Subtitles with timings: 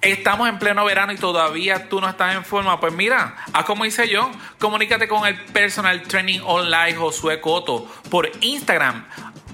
[0.00, 2.78] Estamos en pleno verano y todavía tú no estás en forma.
[2.80, 4.30] Pues mira, haz como hice yo.
[4.58, 9.04] Comunícate con el personal training online Josué Coto por Instagram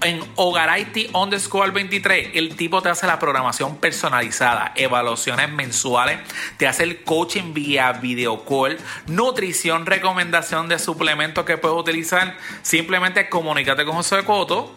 [0.03, 6.19] en Hogaraiti underscore 23, el tipo te hace la programación personalizada, evaluaciones mensuales,
[6.57, 12.37] te hace el coaching vía video call, nutrición, recomendación de suplementos que puedes utilizar.
[12.63, 14.75] Simplemente comunícate con José Coto,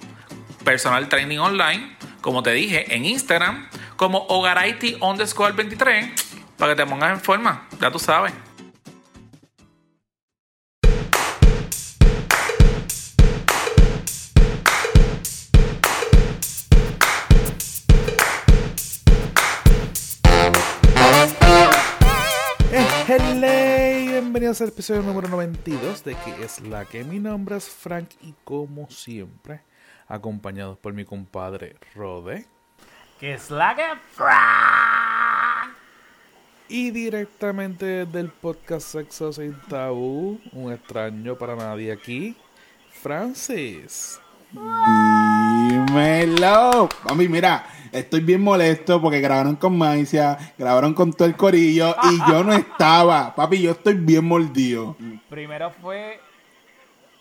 [0.63, 6.11] personal training online, como te dije, en Instagram, como Hogaraiti underscore 23,
[6.57, 8.33] para que te pongas en forma, ya tú sabes.
[24.07, 28.33] Bienvenidos al episodio número 92 de que es la que mi nombre es Frank y
[28.43, 29.61] como siempre,
[30.07, 32.45] acompañados por mi compadre Rode
[33.25, 33.84] Que es la que
[36.70, 42.38] y directamente del podcast Sexo sin Tabú, un extraño para nadie aquí,
[42.91, 44.22] Francis.
[45.72, 46.88] Dímelo.
[47.05, 52.19] Mami, mira, estoy bien molesto porque grabaron con Maicia, grabaron con todo el corillo y
[52.30, 53.33] yo no estaba.
[53.33, 54.95] Papi, yo estoy bien mordido.
[55.31, 56.21] Primero fue,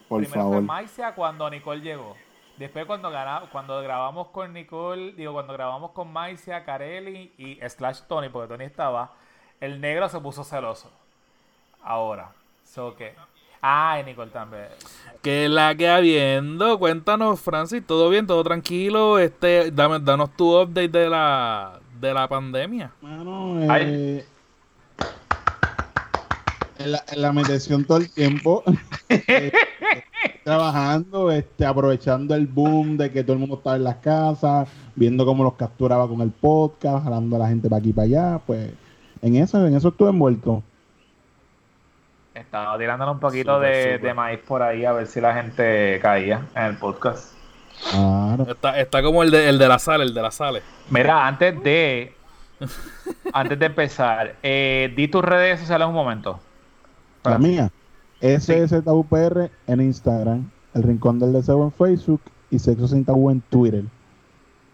[0.06, 0.56] Por primero favor.
[0.56, 2.15] fue Maicia cuando Nicole llegó.
[2.56, 8.02] Después cuando, gana- cuando grabamos con Nicole, digo, cuando grabamos con Maicia, Carelli y Slash
[8.08, 9.12] Tony, porque Tony estaba,
[9.60, 10.91] el negro se puso celoso.
[11.82, 12.30] Ahora.
[12.64, 13.14] So que.
[13.60, 14.69] Ah, y Nicole también.
[15.22, 20.88] Que la que habiendo, cuéntanos Francis, todo bien, todo tranquilo, este, dame, danos tu update
[20.88, 22.92] de la, de la pandemia.
[23.00, 24.27] Mano, eh,
[26.78, 27.32] en, la, en la
[27.86, 28.62] todo el tiempo.
[29.08, 29.50] eh,
[30.44, 35.25] trabajando, este, aprovechando el boom de que todo el mundo estaba en las casas, viendo
[35.25, 38.41] cómo los capturaba con el podcast, jalando a la gente para aquí y para allá,
[38.47, 38.72] pues
[39.22, 40.62] en eso, en eso estuve envuelto.
[42.34, 46.65] Estaba tirándole un poquito de, maíz por ahí a ver si la gente caía en
[46.65, 47.32] el podcast.
[47.91, 48.50] Claro.
[48.50, 50.60] Está, está como el de, el de la sala, el de la sala.
[50.91, 52.15] Mira, antes de
[53.32, 56.41] antes de empezar, eh, di tus redes sociales un momento.
[57.25, 57.70] La mía,
[58.25, 63.85] SSTUPR en Instagram, El Rincón del Deseo en Facebook y Sexo Sin Tabú en Twitter.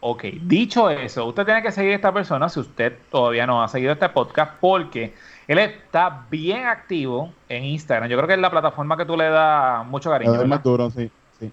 [0.02, 3.68] Ok, dicho eso, usted tiene que seguir a esta persona si usted todavía no ha
[3.68, 5.12] seguido este podcast porque
[5.46, 8.08] él está bien activo en Instagram.
[8.08, 10.32] Yo creo que es la plataforma que tú le das mucho cariño.
[10.32, 10.46] ¿verdad?
[10.46, 11.10] más duro, sí.
[11.38, 11.52] sí.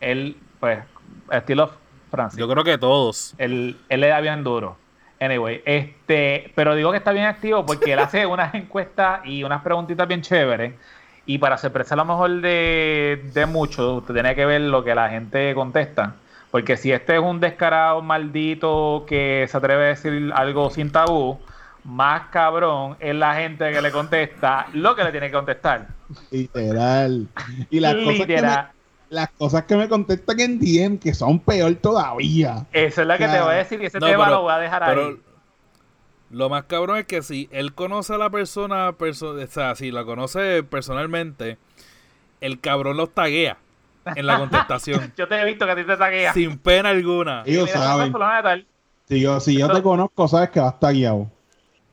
[0.00, 0.80] Él, pues,
[1.32, 1.70] estilo
[2.10, 2.38] Francis.
[2.38, 3.34] Yo creo que todos.
[3.38, 4.76] Él, él le da bien duro.
[5.20, 9.62] Anyway, este, pero digo que está bien activo porque él hace unas encuestas y unas
[9.62, 10.74] preguntitas bien chéveres.
[11.28, 14.94] Y para sorpresa a lo mejor de, de muchos, usted tiene que ver lo que
[14.94, 16.14] la gente contesta.
[16.50, 21.38] Porque si este es un descarado maldito que se atreve a decir algo sin tabú,
[21.84, 25.88] más cabrón es la gente que le contesta lo que le tiene que contestar.
[26.30, 27.26] Literal.
[27.68, 28.64] Y las cosas, que me,
[29.10, 32.64] las cosas que me contestan en DM, que son peor todavía.
[32.72, 34.52] Eso es lo que te voy a decir y ese No, tema pero- lo voy
[34.54, 35.16] a dejar Pero ahí.
[36.30, 39.90] Lo más cabrón es que si él conoce a la persona, perso- o sea, si
[39.90, 41.58] la conoce personalmente,
[42.40, 43.58] el cabrón los taguea
[44.14, 45.12] en la contestación.
[45.16, 46.32] Yo te he visto que a ti te taguea.
[46.32, 47.42] sin pena alguna.
[47.46, 48.66] Ellos Mira, saben.
[49.08, 51.30] Si yo, si yo te conozco, sabes que vas guiado.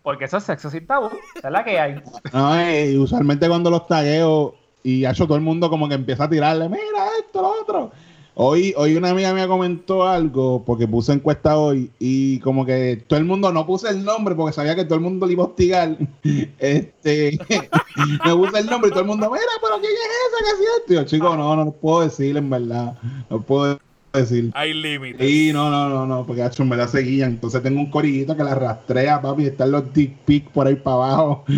[0.03, 1.09] Porque eso es sexo sin tabú.
[1.33, 2.01] Esa es la que hay.
[2.33, 5.95] No, eh, y usualmente cuando los tagueo y ha hecho todo el mundo como que
[5.95, 7.91] empieza a tirarle, mira esto, lo otro.
[8.37, 13.17] Hoy, hoy una amiga mía comentó algo porque puse encuesta hoy y como que todo
[13.17, 15.47] el mundo no puse el nombre porque sabía que todo el mundo le iba a
[15.47, 15.97] hostigar.
[16.59, 17.39] Este,
[18.25, 20.93] me puse el nombre y todo el mundo, mira, pero ¿quién es esa que?
[20.93, 22.97] Y yo, chico, no, no, puedo decir en verdad.
[23.29, 23.79] No puedo
[24.11, 24.51] decir.
[24.53, 25.25] Hay límites.
[25.25, 27.31] Sí, no, no, no, no, porque hecho me la seguían.
[27.31, 30.75] Entonces tengo un corillito que la rastrea, papi, y están los dick pics por ahí
[30.75, 31.45] para abajo.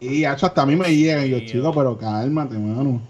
[0.00, 1.26] Y hecho hasta a mí me llegan.
[1.26, 3.00] Y yo, chico, pero cálmate, mano.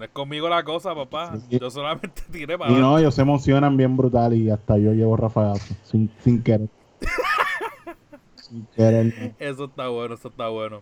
[0.00, 1.34] No es conmigo la cosa, papá.
[1.50, 5.14] Yo solamente tiré para Y no, ellos se emocionan bien brutal y hasta yo llevo
[5.14, 6.70] rafagazo, sin, sin querer.
[8.36, 9.34] sin querer.
[9.38, 10.80] Eso está bueno, eso está bueno.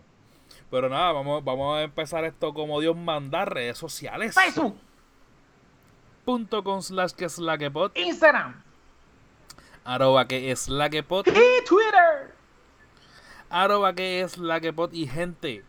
[0.71, 4.33] Pero nada, vamos, vamos a empezar esto como Dios manda, redes sociales.
[4.33, 4.77] Facebook,
[6.23, 8.63] Punto con slash que es la que pot, Instagram
[9.83, 12.33] arroba que es la que pot, y Twitter.
[13.49, 14.93] arroba que es la que pot.
[14.93, 15.65] Y gente,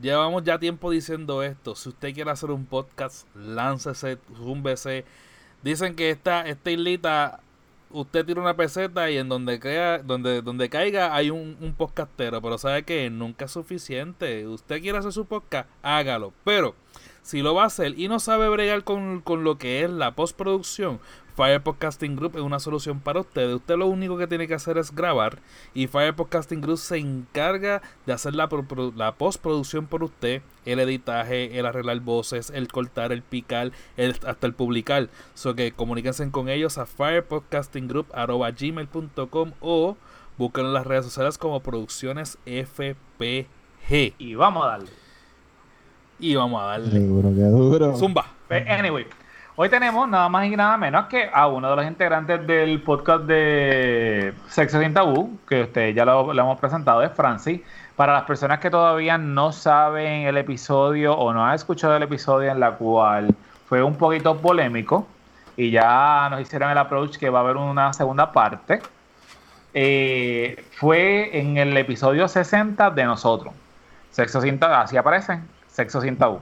[0.00, 1.74] llevamos ya tiempo diciendo esto.
[1.74, 5.04] Si usted quiere hacer un podcast, láncese, zúmbese.
[5.62, 7.40] Dicen que esta, esta islita,
[7.90, 12.40] usted tira una peseta y en donde, crea, donde, donde caiga hay un, un podcastero.
[12.40, 14.46] Pero sabe que nunca es suficiente.
[14.46, 16.32] Usted quiere hacer su podcast, hágalo.
[16.44, 16.74] Pero
[17.22, 20.14] si lo va a hacer y no sabe bregar con, con lo que es la
[20.14, 21.00] postproducción,
[21.40, 23.54] Fire Podcasting Group es una solución para ustedes.
[23.54, 25.38] Usted lo único que tiene que hacer es grabar
[25.72, 28.46] y Fire Podcasting Group se encarga de hacer la,
[28.94, 34.46] la postproducción por usted, el editaje, el arreglar voces, el cortar, el picar, el, hasta
[34.46, 35.08] el publicar.
[35.32, 39.96] So que comuníquense con ellos a firepodcastinggroup.gmail.com o
[40.36, 44.12] busquen en las redes sociales como Producciones FPG.
[44.18, 44.90] Y vamos a darle.
[46.18, 46.90] Y vamos a darle.
[46.90, 47.96] Seguro que duro.
[47.96, 48.26] Zumba.
[48.46, 49.06] Pues, anyway,
[49.56, 53.24] Hoy tenemos nada más y nada menos que a uno de los integrantes del podcast
[53.24, 57.60] de Sexo Sin Tabú, que usted ya lo, hemos presentado, es Francis.
[57.96, 62.52] Para las personas que todavía no saben el episodio o no han escuchado el episodio
[62.52, 63.34] en la cual
[63.68, 65.06] fue un poquito polémico
[65.56, 68.80] y ya nos hicieron el approach que va a haber una segunda parte,
[69.74, 73.52] eh, fue en el episodio 60 de nosotros.
[74.12, 76.38] Sexo Sin Tabú, así aparecen, Sexo Sin Tabú.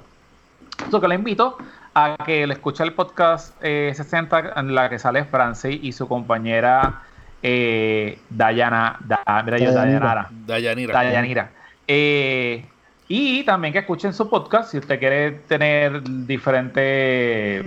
[0.86, 1.58] Eso que le invito
[1.94, 6.06] a que le escuche el podcast 60 eh, en la que sale Francis y su
[6.08, 7.02] compañera
[7.42, 10.28] eh, Dayana, Dayanara.
[10.30, 11.50] Dayanira.
[11.86, 12.64] Eh,
[13.08, 17.64] y también que escuchen su podcast si usted quiere tener diferentes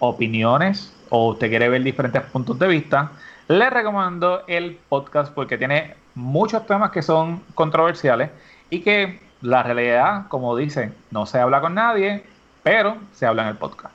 [0.00, 3.12] opiniones o usted quiere ver diferentes puntos de vista.
[3.46, 8.30] Le recomiendo el podcast porque tiene muchos temas que son controversiales
[8.70, 12.24] y que la realidad, como dicen, no se habla con nadie
[12.68, 13.94] pero se habla en el podcast.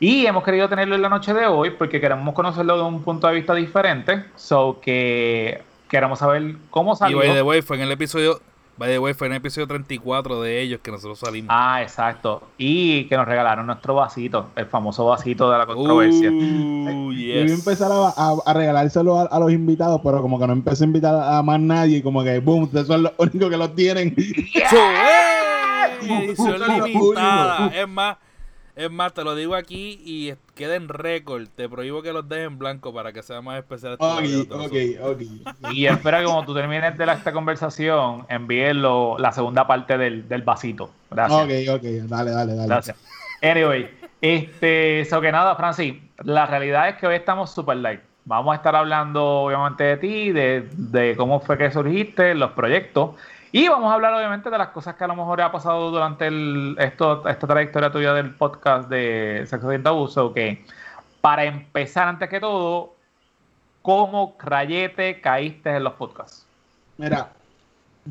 [0.00, 3.28] Y hemos querido tenerlo en la noche de hoy porque queremos conocerlo de un punto
[3.28, 4.24] de vista diferente.
[4.34, 7.22] So que queremos saber cómo salió.
[7.22, 8.40] Y by the way, fue en el episodio.
[8.76, 11.48] By the way, fue en el episodio 34 de ellos que nosotros salimos.
[11.52, 12.42] Ah, exacto.
[12.58, 16.30] Y que nos regalaron nuestro vasito, el famoso vasito de la controversia.
[16.30, 20.84] Uh, Yo iba a empezar a, regalárselo a, los invitados, pero como que no empecé
[20.84, 23.74] a invitar a más nadie, y como que, boom, ustedes son los únicos que los
[23.74, 24.14] tienen.
[26.02, 27.68] edición limitada.
[27.74, 28.16] Es más,
[28.78, 31.48] es más, te lo digo aquí y queda en récord.
[31.48, 33.96] Te prohíbo que los dejes en blanco para que sea más especial.
[33.98, 35.22] Ok, ok, ok.
[35.72, 40.90] Y espera que cuando tú termines de esta conversación, envíes la segunda parte del, vasito.
[41.10, 41.42] Gracias.
[41.42, 42.68] Ok, ok, dale, dale, dale.
[42.68, 42.96] Gracias.
[43.42, 43.90] Anyway,
[44.20, 48.00] este, eso que nada, Francis, la realidad es que hoy estamos super light.
[48.24, 53.16] Vamos a estar hablando obviamente de ti, de, de cómo fue que surgiste, los proyectos.
[53.50, 56.28] Y vamos a hablar obviamente de las cosas que a lo mejor ha pasado durante
[56.78, 60.64] esta trayectoria tuya del podcast de Sexo Sin Abuso, que
[61.22, 62.94] para empezar antes que todo,
[63.80, 66.46] ¿cómo crayete caíste en los podcasts?
[66.98, 67.30] Mira,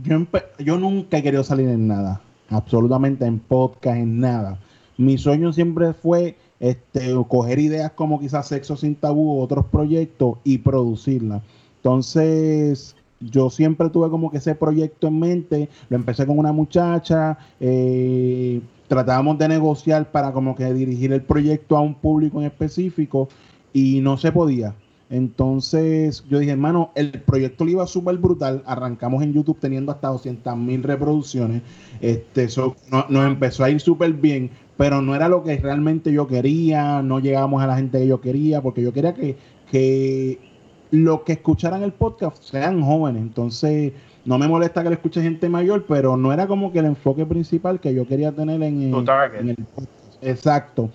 [0.04, 0.26] yo,
[0.58, 2.20] yo nunca he querido salir en nada,
[2.50, 4.58] absolutamente en podcast, en nada.
[4.98, 10.40] Mi sueño siempre fue este, coger ideas como quizás Sexo Sin Tabú o otros proyectos
[10.44, 11.44] y producirlas.
[11.78, 17.38] Entonces, yo siempre tuve como que ese proyecto en mente, lo empecé con una muchacha,
[17.60, 23.30] eh, tratábamos de negociar para como que dirigir el proyecto a un público en específico
[23.74, 24.76] y no se podía.
[25.10, 28.62] Entonces yo dije, hermano, el proyecto le iba súper brutal.
[28.66, 31.62] Arrancamos en YouTube teniendo hasta 200 mil reproducciones.
[32.02, 32.76] Este, eso
[33.10, 37.02] nos empezó a ir súper bien, pero no era lo que realmente yo quería.
[37.02, 39.38] No llegábamos a la gente que yo quería, porque yo quería que,
[39.72, 40.40] que
[40.92, 43.22] los que escucharan el podcast sean jóvenes.
[43.22, 43.94] Entonces,
[44.26, 47.26] no me molesta que lo escuche gente mayor, pero no era como que el enfoque
[47.26, 49.34] principal que yo quería tener en, el, podcast.
[50.22, 50.90] Exacto.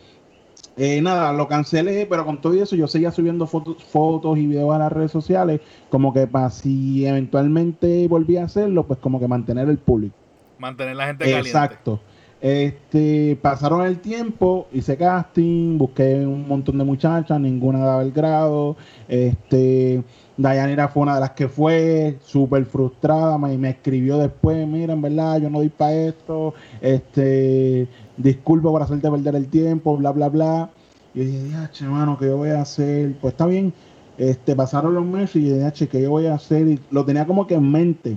[0.76, 4.74] Eh, nada, lo cancelé, pero con todo eso yo seguía subiendo fotos, fotos y videos
[4.74, 5.60] a las redes sociales,
[5.90, 10.14] como que para si eventualmente volví a hacerlo, pues como que mantener el público.
[10.58, 11.48] Mantener la gente caliente.
[11.48, 12.00] Exacto.
[12.42, 18.76] Este, pasaron el tiempo, hice casting, busqué un montón de muchachas, ninguna daba el grado.
[19.06, 20.02] Este,
[20.36, 25.02] Dayanira fue una de las que fue, súper frustrada, me, me escribió después, mira, en
[25.02, 30.28] verdad, yo no doy para esto, este, disculpo por hacerte perder el tiempo, bla, bla,
[30.28, 30.70] bla.
[31.14, 33.14] Y yo dije, che, mano, ¿qué yo voy a hacer?
[33.20, 33.72] Pues está bien,
[34.18, 36.66] este, pasaron los meses y dije, che, ¿qué yo voy a hacer?
[36.66, 38.16] Y lo tenía como que en mente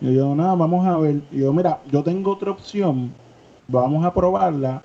[0.00, 1.20] y yo, nada, vamos a ver.
[1.32, 3.12] Yo, mira, yo tengo otra opción,
[3.66, 4.82] vamos a probarla.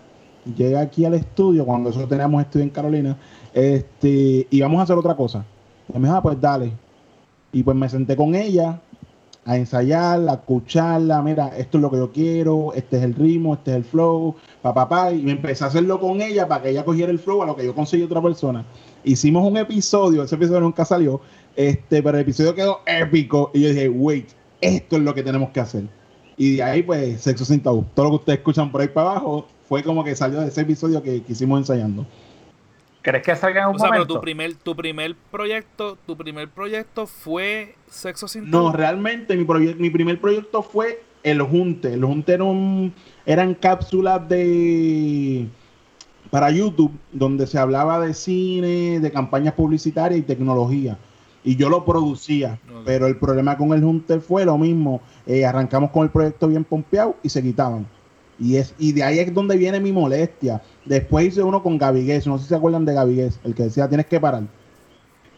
[0.58, 3.17] Llega aquí al estudio, cuando nosotros teníamos estudio en Carolina,
[3.53, 5.46] este, y vamos a hacer otra cosa.
[5.88, 6.74] Y me dijo, ah, pues dale.
[7.51, 8.82] Y pues me senté con ella
[9.46, 13.53] a ensayarla, a escucharla, mira, esto es lo que yo quiero, este es el ritmo,
[13.53, 16.70] este es el flow, papá, pa, y me empecé a hacerlo con ella para que
[16.70, 18.65] ella cogiera el flow a lo que yo conseguí otra persona.
[19.03, 21.20] Hicimos un episodio, ese episodio nunca salió,
[21.55, 24.29] este, pero el episodio quedó épico y yo dije, wait,
[24.63, 25.84] esto es lo que tenemos que hacer.
[26.38, 27.86] Y de ahí, pues, Sexo sin tabú.
[27.93, 30.62] Todo lo que ustedes escuchan por ahí para abajo fue como que salió de ese
[30.62, 32.05] episodio que, hicimos ensayando.
[33.01, 36.48] ¿Crees que salga en un o sea, Pero tu primer, tu primer proyecto, tu primer
[36.50, 38.65] proyecto fue Sexo sin tabú.
[38.65, 41.93] No, realmente mi, mi primer proyecto fue El Junte.
[41.93, 42.46] El Junte era
[43.25, 45.48] eran cápsulas de
[46.34, 50.98] para YouTube donde se hablaba de cine, de campañas publicitarias y tecnología.
[51.43, 55.01] Y yo lo producía, pero el problema con el Hunter fue lo mismo.
[55.25, 57.85] eh, arrancamos con el proyecto bien pompeado y se quitaban.
[58.39, 60.62] Y es y de ahí es donde viene mi molestia.
[60.85, 63.88] Después hice uno con Gaviguez, no sé si se acuerdan de Gaviguez, el que decía
[63.88, 64.43] tienes que parar.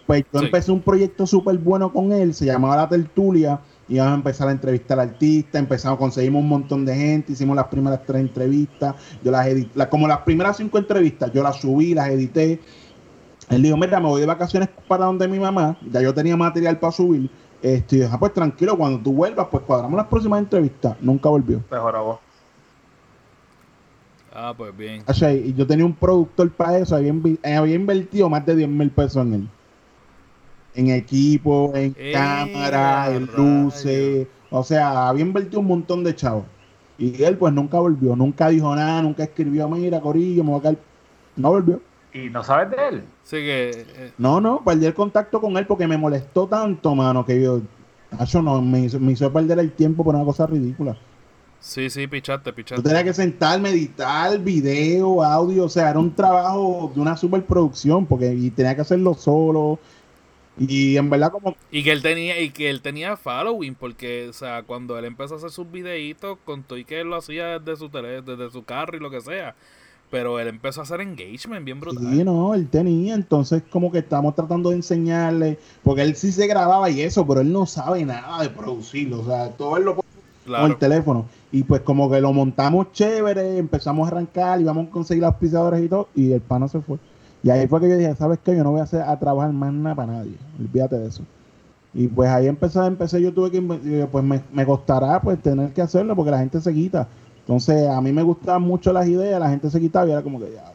[0.07, 0.45] Pues yo Sí.
[0.45, 4.47] empecé un proyecto súper bueno con él, se llamaba La Tertulia, y íbamos a empezar
[4.47, 9.31] a entrevistar artistas, empezamos, conseguimos un montón de gente, hicimos las primeras tres entrevistas, yo
[9.31, 12.59] las edité, como las primeras cinco entrevistas, yo las subí, las edité.
[13.49, 16.79] Él dijo, mira, me voy de vacaciones para donde mi mamá, ya yo tenía material
[16.79, 17.29] para subir,
[17.61, 20.95] este, y dije, "Ah, pues tranquilo, cuando tú vuelvas, pues cuadramos las próximas entrevistas.
[21.01, 21.63] Nunca volvió.
[21.69, 22.19] Mejor a vos.
[24.33, 25.03] Ah, pues bien.
[25.07, 28.69] Así, Y yo tenía un productor para eso, había, eh, había invertido más de 10
[28.69, 29.49] mil pesos en él.
[30.73, 34.27] En equipo, en ¡Eh, cámara, en luces.
[34.51, 36.43] O sea, había invertido un montón de chavos.
[36.97, 40.63] Y él pues nunca volvió, nunca dijo nada, nunca escribió, mira, Corillo, me voy a
[40.63, 40.77] caer.
[41.37, 41.81] No volvió.
[42.15, 43.13] Y no sabes de él.
[43.23, 47.25] Así que, eh, No, no, perdí el contacto con él porque me molestó tanto, mano,
[47.25, 47.61] que yo...
[48.19, 51.01] Eso no, me hizo, me hizo perder el tiempo por una cosa ridícula.
[51.59, 52.83] sí, sí, pichaste, Yo pichaste.
[52.83, 58.33] tenía que sentarme, editar video, audio, o sea, era un trabajo de una superproducción porque
[58.33, 59.79] y tenía que hacerlo solo.
[60.57, 64.33] Y en verdad como Y que él tenía, y que él tenía following, porque, o
[64.33, 67.77] sea, cuando él empezó a hacer sus videitos, contó y que él lo hacía desde
[67.77, 69.55] su tele, desde su carro y lo que sea.
[70.11, 72.05] Pero él empezó a hacer engagement bien brutal.
[72.13, 76.47] sí, no, él tenía, entonces como que estamos tratando de enseñarle, porque él sí se
[76.47, 79.95] grababa y eso, pero él no sabe nada de producirlo, o sea, todo él lo
[79.95, 80.67] pone con Claro.
[80.67, 81.25] el teléfono.
[81.51, 85.83] Y pues como que lo montamos chévere, empezamos a arrancar, íbamos a conseguir los pisadores
[85.83, 86.97] y todo, y el pana se fue.
[87.41, 88.55] Y ahí fue que yo dije, ¿sabes qué?
[88.55, 91.23] Yo no voy a, hacer, a trabajar más nada para nadie, olvídate de eso.
[91.95, 93.65] Y pues ahí empecé, empecé yo tuve que,
[93.99, 97.07] yo, pues me, me costará pues tener que hacerlo porque la gente se quita.
[97.45, 100.39] Entonces a mí me gustaban mucho las ideas, la gente se quitaba y era como
[100.39, 100.73] que diablo.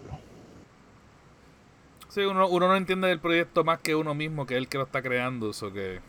[2.09, 4.79] Sí, uno, uno no entiende del proyecto más que uno mismo, que es el que
[4.79, 5.51] lo está creando.
[5.51, 6.01] Eso que.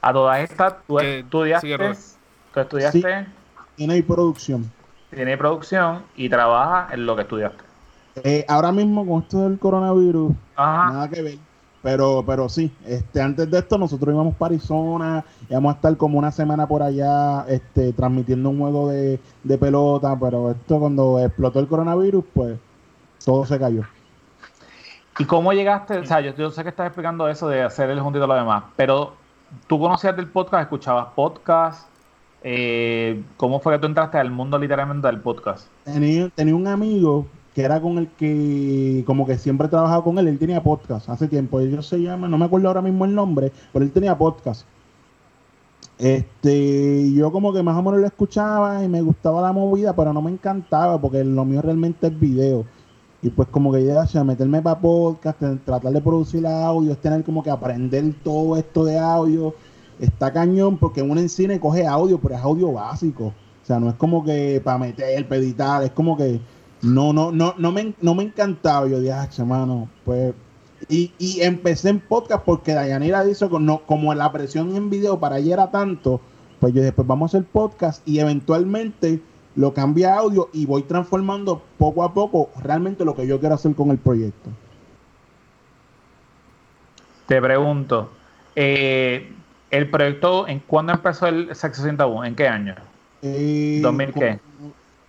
[0.00, 1.98] A todas estas, tú Que- estudiaste, Robert.
[2.54, 3.26] tú estudiaste,
[3.76, 4.70] Tiene producción.
[5.10, 7.64] tienes producción y trabajas en lo que estudiaste.
[8.24, 10.92] Eh, ahora mismo con esto del coronavirus, Ajá.
[10.92, 11.38] nada que ver.
[11.82, 16.18] Pero, pero sí, este, antes de esto nosotros íbamos para Arizona, íbamos a estar como
[16.18, 21.60] una semana por allá, este, transmitiendo un juego de, de pelota, pero esto cuando explotó
[21.60, 22.58] el coronavirus, pues
[23.24, 23.84] todo se cayó.
[25.20, 25.98] ¿Y cómo llegaste?
[25.98, 28.34] O sea, yo, yo sé que estás explicando eso de hacer el juntito y lo
[28.34, 29.14] demás, pero
[29.66, 31.88] tú conocías del podcast, escuchabas podcast.
[32.42, 35.66] eh, ¿Cómo fue que tú entraste al mundo literalmente del podcast?
[35.84, 37.26] Tenía, tenía un amigo
[37.58, 41.08] que era con el que como que siempre he trabajado con él, él tenía podcast
[41.08, 44.16] hace tiempo, ellos se llaman, no me acuerdo ahora mismo el nombre, pero él tenía
[44.16, 44.64] podcast.
[45.98, 50.12] Este, yo como que más o menos lo escuchaba y me gustaba la movida, pero
[50.12, 52.64] no me encantaba porque lo mío realmente es video.
[53.22, 57.00] Y pues como que ya, o sea, meterme para podcast, tratar de producir audio, es
[57.00, 59.52] tener como que aprender todo esto de audio.
[59.98, 63.34] Está cañón porque uno en cine coge audio, pero es audio básico.
[63.64, 66.40] O sea, no es como que para meter, para editar, es como que
[66.82, 68.86] no, no, no, no me, no me encantaba.
[68.86, 70.34] Yo dije, ah, mano, pues.
[70.88, 75.18] Y, y empecé en podcast porque Dayanira dijo que no, como la presión en video
[75.18, 76.20] para ella era tanto,
[76.60, 79.20] pues yo dije, pues vamos a hacer podcast y eventualmente
[79.56, 83.56] lo cambié a audio y voy transformando poco a poco realmente lo que yo quiero
[83.56, 84.50] hacer con el proyecto.
[87.26, 88.08] Te pregunto,
[88.54, 89.32] eh,
[89.70, 92.24] ¿el proyecto en cuándo empezó el Sexo 101?
[92.24, 92.76] ¿En qué año?
[93.20, 94.40] Eh, ¿2000 qué?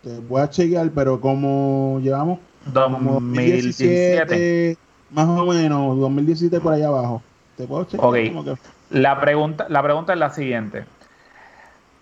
[0.04, 2.40] Te voy a chequear, pero como llevamos
[2.74, 4.78] como 2017.
[5.12, 7.22] más o menos, 2017 por allá abajo.
[7.58, 8.18] Te puedo chequear Ok.
[8.28, 8.56] como que
[8.90, 10.86] La pregunta, la pregunta es la siguiente.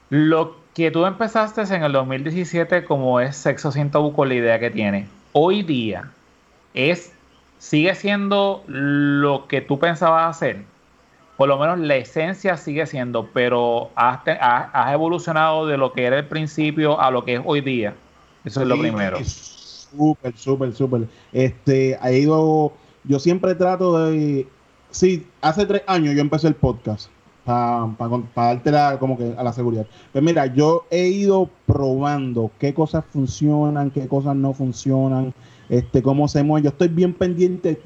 [0.10, 4.70] Lo que tú empezaste en el 2017 como es Sexo 101 con la idea que
[4.70, 6.12] tiene, hoy día
[6.74, 7.12] es
[7.58, 10.64] sigue siendo lo que tú pensabas hacer.
[11.38, 15.94] Por lo menos la esencia sigue siendo, pero has, te- has- has evolucionado de lo
[15.94, 17.94] que era el principio a lo que es hoy día.
[18.44, 19.18] Eso es lo primero.
[19.24, 21.08] Súper, súper, súper.
[21.32, 24.48] Este, ha ido, yo siempre trato de,
[24.90, 27.10] sí, hace tres años yo empecé el podcast
[27.46, 27.88] para
[28.36, 29.86] darte la, como que a la seguridad.
[30.12, 35.34] Pues mira, yo he ido probando qué cosas funcionan, qué cosas no funcionan,
[35.70, 36.66] este, cómo se mueve.
[36.66, 37.82] Yo estoy bien pendiente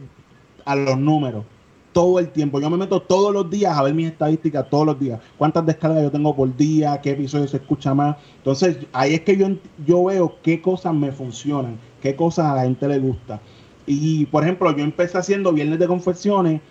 [0.65, 1.43] a los números
[1.91, 2.59] todo el tiempo.
[2.59, 5.19] Yo me meto todos los días a ver mis estadísticas, todos los días.
[5.37, 8.17] Cuántas descargas yo tengo por día, qué episodio se escucha más.
[8.37, 9.47] Entonces, ahí es que yo,
[9.85, 13.39] yo veo qué cosas me funcionan, qué cosas a la gente le gusta.
[13.85, 16.61] Y, por ejemplo, yo empecé haciendo viernes de confecciones,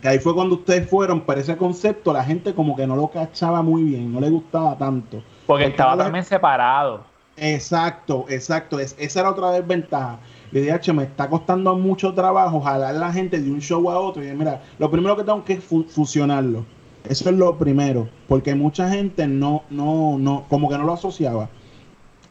[0.00, 3.08] que ahí fue cuando ustedes fueron, pero ese concepto la gente como que no lo
[3.08, 5.22] cachaba muy bien, no le gustaba tanto.
[5.46, 7.04] Porque estaba también separado.
[7.36, 8.78] Exacto, exacto.
[8.78, 10.18] Es, esa era otra desventaja.
[10.52, 13.98] Y dije, "Ache, me está costando mucho trabajo jalar la gente de un show a
[13.98, 14.22] otro.
[14.22, 16.64] Y dije, mira, lo primero que tengo que es fu- fusionarlo.
[17.08, 21.48] Eso es lo primero, porque mucha gente no, no, no, como que no lo asociaba.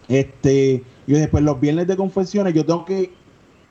[0.08, 3.12] Este, y después los viernes de confesiones, yo tengo que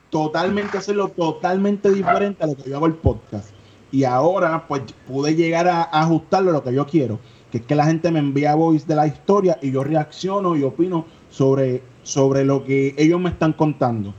[0.09, 3.49] totalmente hacerlo totalmente diferente a lo que yo hago el podcast.
[3.91, 7.19] Y ahora, pues, pude llegar a, a ajustarlo a lo que yo quiero,
[7.51, 10.63] que es que la gente me envía voice de la historia y yo reacciono y
[10.63, 14.13] opino sobre, sobre lo que ellos me están contando.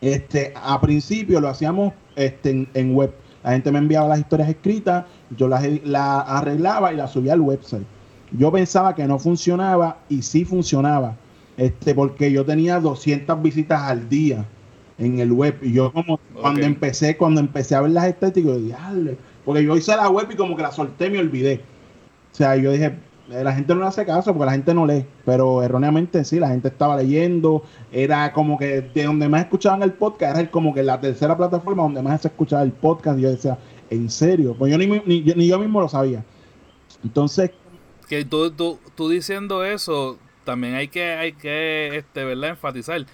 [0.00, 3.12] Este, a principio lo hacíamos este, en, en web.
[3.42, 7.40] La gente me enviaba las historias escritas, yo las las arreglaba y las subía al
[7.40, 7.86] website.
[8.32, 11.16] Yo pensaba que no funcionaba y sí funcionaba.
[11.56, 14.44] Este, porque yo tenía 200 visitas al día
[14.98, 15.58] en el web.
[15.62, 18.76] Y yo como cuando empecé, cuando empecé a ver las estéticas, yo dije,
[19.44, 21.60] porque yo hice la web y como que la solté y me olvidé.
[22.32, 22.92] O sea, yo dije,
[23.28, 26.48] la gente no le hace caso porque la gente no lee, pero erróneamente sí, la
[26.48, 30.72] gente estaba leyendo, era como que de donde más escuchaban el podcast, era el- como
[30.74, 33.58] que la tercera plataforma donde más se escuchaba el podcast, y yo decía,
[33.90, 34.54] ¿en serio?
[34.58, 36.24] Pues yo ni, ni, yo- ni yo mismo lo sabía.
[37.04, 37.50] Entonces,
[38.08, 42.50] Que tú, tú, tú diciendo eso, también hay que, hay que este, ¿verdad?
[42.50, 43.04] enfatizar.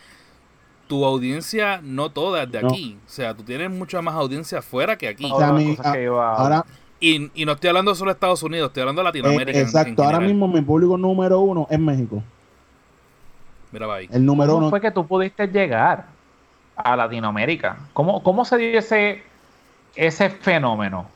[0.87, 2.69] Tu audiencia no toda es de No.
[2.69, 2.97] aquí.
[3.05, 5.29] O sea, tú tienes mucha más audiencia afuera que aquí.
[5.33, 6.65] o sea, mi- que iba- ahora,
[7.01, 9.51] Y, y no estoy hablando solo de Estados Unidos, estoy hablando de eh, Latinoamérica.
[9.59, 12.23] en- en exacto, ahora mismo mi público número uno es México.
[13.73, 14.09] Mira, va ahí.
[14.13, 14.71] El número ¿Cómo uno.
[14.71, 16.07] fue que tú pudiste llegar
[16.77, 17.77] a Latinoamérica?
[17.93, 19.23] ¿Cómo, cómo se dio ese,
[19.97, 21.07] ese fenómeno?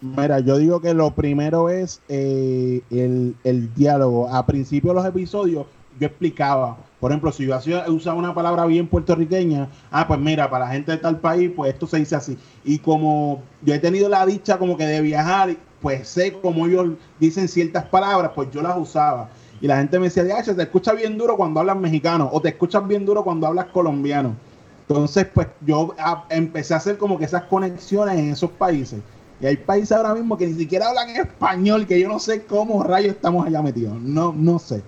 [0.00, 4.28] Mira, yo digo que lo primero es eh, el, el diálogo.
[4.34, 5.66] A principio de los episodios
[5.98, 10.48] yo explicaba, por ejemplo, si yo hacía, usaba una palabra bien puertorriqueña, ah, pues mira,
[10.48, 12.38] para la gente de tal país, pues esto se dice así.
[12.64, 16.92] Y como yo he tenido la dicha como que de viajar, pues sé cómo ellos
[17.20, 19.28] dicen ciertas palabras, pues yo las usaba.
[19.60, 22.48] Y la gente me decía, "Diache, te escuchas bien duro cuando hablas mexicano o te
[22.50, 24.34] escuchas bien duro cuando hablas colombiano.
[24.88, 29.00] Entonces, pues yo a- empecé a hacer como que esas conexiones en esos países.
[29.40, 32.82] Y hay países ahora mismo que ni siquiera hablan español, que yo no sé cómo
[32.82, 34.00] rayos estamos allá metidos.
[34.00, 34.82] No, no sé.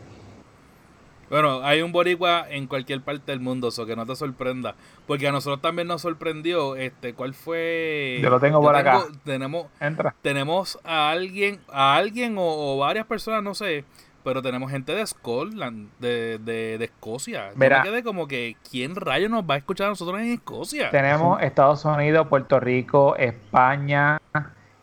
[1.30, 4.74] Bueno, hay un boricua en cualquier parte del mundo, eso que no te sorprenda.
[5.06, 8.18] Porque a nosotros también nos sorprendió, este, ¿cuál fue?
[8.22, 9.02] Yo lo tengo por acá.
[9.24, 10.14] Tenemos, Entra.
[10.22, 13.84] tenemos a alguien, a alguien o, o varias personas, no sé,
[14.24, 17.50] pero tenemos gente de Scotland, de, de, de Escocia.
[17.50, 17.78] Yo Mira.
[17.82, 20.90] me quedé como que, ¿quién rayos nos va a escuchar a nosotros en Escocia?
[20.90, 24.20] Tenemos Estados Unidos, Puerto Rico, España,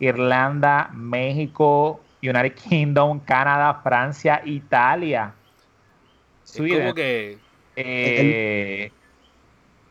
[0.00, 5.32] Irlanda, México, United Kingdom, Canadá, Francia, Italia.
[6.46, 6.80] Es Sweden.
[6.80, 7.38] como que,
[7.76, 8.90] Eh,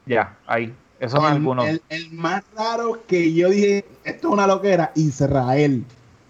[0.05, 0.73] ya, ahí.
[0.99, 1.67] Esos son el, algunos.
[1.67, 5.83] el- el más raro que yo dije, esto es una loquera, Israel.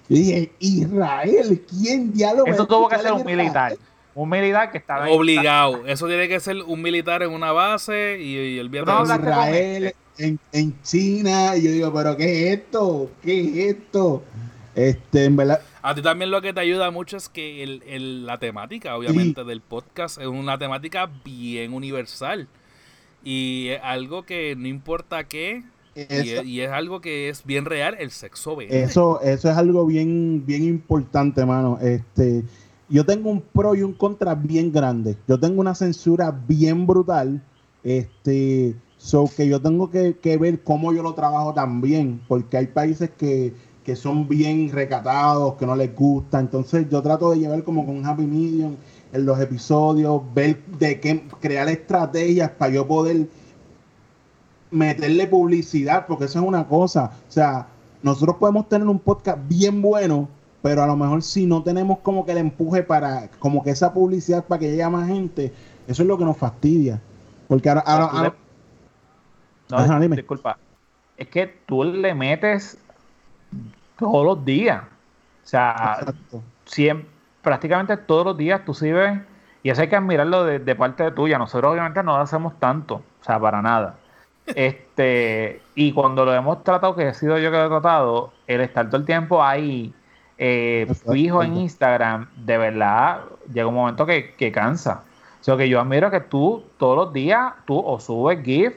[0.09, 2.47] Yo dije, Israel, ¿quién diálogo?
[2.47, 3.75] Eso tuvo que ser un militar.
[4.13, 5.13] Un militar que estaba ahí.
[5.15, 5.85] obligado.
[5.85, 9.29] Eso tiene que ser un militar en una base y, y el No hablaste con
[9.33, 11.57] Israel, en, en China.
[11.57, 13.11] Y yo digo, ¿pero qué es esto?
[13.21, 14.23] ¿Qué es esto?
[14.73, 18.25] Este, en verdad, A ti también lo que te ayuda mucho es que el, el-
[18.25, 22.47] la temática, obviamente, del podcast es una temática bien universal.
[23.23, 25.63] Y es algo que no importa qué,
[25.95, 28.83] y eso, es, y es algo que es bien real, el sexo vende.
[28.83, 31.77] eso, eso es algo bien, bien importante, mano.
[31.81, 32.43] Este,
[32.89, 35.15] yo tengo un pro y un contra bien grande.
[35.27, 37.41] Yo tengo una censura bien brutal.
[37.83, 42.67] Este, so que yo tengo que, que ver cómo yo lo trabajo también, porque hay
[42.67, 43.53] países que,
[43.85, 46.39] que son bien recatados, que no les gusta.
[46.39, 48.75] Entonces yo trato de llevar como con un happy medium
[49.13, 53.27] en los episodios, ver de qué crear estrategias para yo poder
[54.71, 57.11] meterle publicidad, porque eso es una cosa.
[57.27, 57.67] O sea,
[58.01, 60.27] nosotros podemos tener un podcast bien bueno,
[60.61, 63.93] pero a lo mejor si no tenemos como que el empuje para, como que esa
[63.93, 65.53] publicidad para que llegue a más gente,
[65.87, 66.99] eso es lo que nos fastidia.
[67.47, 68.35] Porque ahora, ahora- ahora-
[69.69, 70.15] No, Ajá, dime.
[70.15, 70.57] disculpa.
[71.17, 72.77] Es que tú le metes
[73.97, 74.83] todos los días.
[74.83, 76.05] O sea,
[76.65, 77.07] siempre,
[77.41, 79.19] prácticamente todos los días tú sí ves,
[79.63, 81.37] y eso hay que admirarlo de, de parte de tuya.
[81.37, 83.95] Nosotros obviamente no lo hacemos tanto, o sea, para nada.
[84.47, 88.61] Este, y cuando lo hemos tratado, que he sido yo que lo he tratado, el
[88.61, 89.91] estar todo el tiempo ahí
[90.37, 95.03] eh, fijo en Instagram, de verdad, llega un momento que, que cansa.
[95.41, 98.75] O sea, que yo admiro que tú todos los días, tú o subes GIF,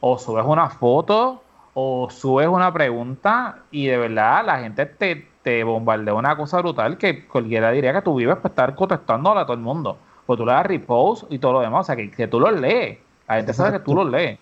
[0.00, 1.42] o subes una foto,
[1.80, 6.98] o subes una pregunta, y de verdad la gente te, te bombardea una cosa brutal
[6.98, 9.96] que cualquiera diría que tú vives para estar contestándole a todo el mundo.
[10.26, 12.58] Pues tú le das repost y todo lo demás, o sea, que, que tú los
[12.58, 12.98] lees.
[13.28, 14.40] La gente sabe que tú los lees.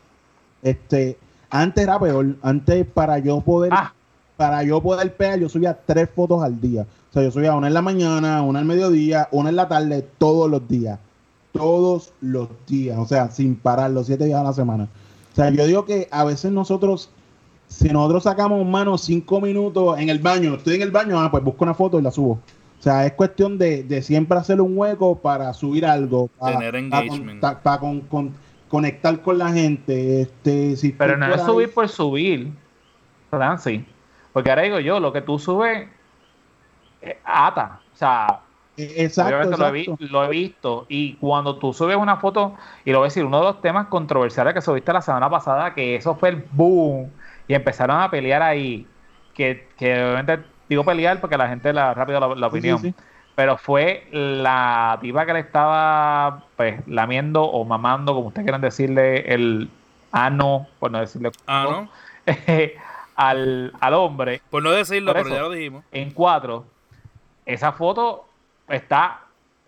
[0.63, 1.19] Este,
[1.51, 2.37] antes era peor.
[2.43, 3.93] Antes para yo poder, Ah.
[4.39, 6.87] para yo poder pegar, yo subía tres fotos al día.
[7.11, 10.09] O sea, yo subía una en la mañana, una al mediodía, una en la tarde,
[10.17, 10.99] todos los días.
[11.53, 12.99] Todos los días.
[12.99, 14.89] O sea, sin parar, los siete días a la semana.
[15.35, 17.11] sea, yo digo que a veces nosotros,
[17.69, 21.43] si nosotros sacamos mano cinco minutos en el baño, estoy en el baño, ah, pues
[21.43, 22.39] busco una foto y la subo.
[22.79, 26.77] O sea, es cuestión de, de siempre hacer un hueco para subir algo, para, Tener
[26.77, 27.41] engagement.
[27.41, 28.35] para con- con-
[28.69, 30.23] conectar con la gente.
[30.23, 32.53] Este, si Pero no por es subir por subir,
[33.31, 33.83] Francis.
[34.33, 35.89] Porque ahora digo yo, lo que tú subes,
[37.03, 37.81] eh, ata.
[37.93, 38.41] O sea,
[38.79, 40.85] Eh, Exacto, he, lo he visto.
[40.91, 43.87] Y cuando tú subes una foto, y lo voy a decir, uno de los temas
[43.87, 47.11] controversiales que subiste la semana pasada, que eso fue el boom,
[47.49, 48.87] y empezaron a pelear ahí,
[49.35, 52.79] que, que obviamente digo pelear porque la gente la rápido la, la Sí, opinión.
[52.79, 52.95] sí, sí.
[53.35, 59.33] Pero fue la tipa que le estaba pues lamiendo o mamando, como ustedes quieran decirle,
[59.35, 59.69] el
[60.11, 61.89] ano, por no decirle Ah, ¿no?
[63.17, 65.37] al, al hombre Por no decirlo, Por pero eso.
[65.37, 65.85] ya lo dijimos.
[65.93, 66.65] en cuatro,
[67.45, 68.27] esa foto
[68.69, 69.21] está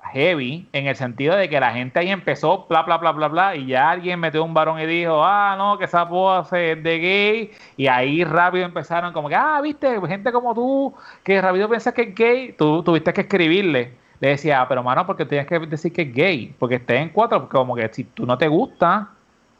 [0.08, 3.56] heavy en el sentido de que la gente ahí empezó bla bla bla bla bla
[3.56, 6.98] y ya alguien metió un varón y dijo ah no que esa pose es de
[6.98, 11.94] gay y ahí rápido empezaron como que ah viste gente como tú que rápido piensas
[11.94, 15.58] que es gay tú tuviste que escribirle le decía "Ah, pero mano porque tienes que
[15.60, 18.48] decir que es gay porque esté en cuatro porque como que si tú no te
[18.48, 19.10] gusta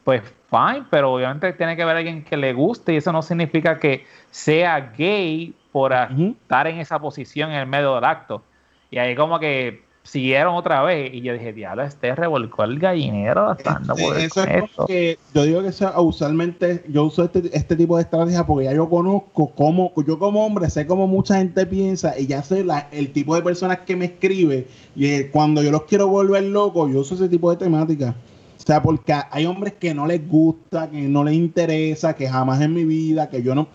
[0.09, 3.79] pues fine, pero obviamente tiene que haber alguien que le guste y eso no significa
[3.79, 8.43] que sea gay por estar en esa posición en el medio del acto.
[8.91, 13.47] Y ahí como que siguieron otra vez y yo dije, diablo, este revolcó el gallinero
[13.47, 14.69] bastante por eso es esto".
[14.77, 18.65] como que yo digo que eso, usualmente yo uso este, este tipo de estrategia porque
[18.65, 22.65] ya yo conozco cómo, yo como hombre sé cómo mucha gente piensa y ya sé
[22.65, 24.67] la- el tipo de personas que me escribe
[24.97, 28.15] y eh, cuando yo los quiero volver locos yo uso ese tipo de temática.
[28.57, 32.61] O sea, porque hay hombres que no les gusta, que no les interesa, que jamás
[32.61, 33.69] en mi vida, que yo no...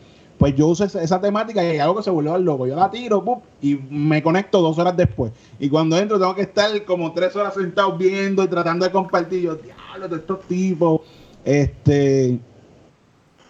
[0.44, 2.68] Pues yo uso esa, esa temática y hay algo que se vuelve al loco.
[2.68, 3.40] Yo la tiro ¡pum!
[3.62, 5.32] y me conecto dos horas después.
[5.58, 9.42] Y cuando entro tengo que estar como tres horas sentado viendo y tratando de compartir.
[9.42, 11.00] Yo, diablo, de estos tipos.
[11.46, 12.40] Este.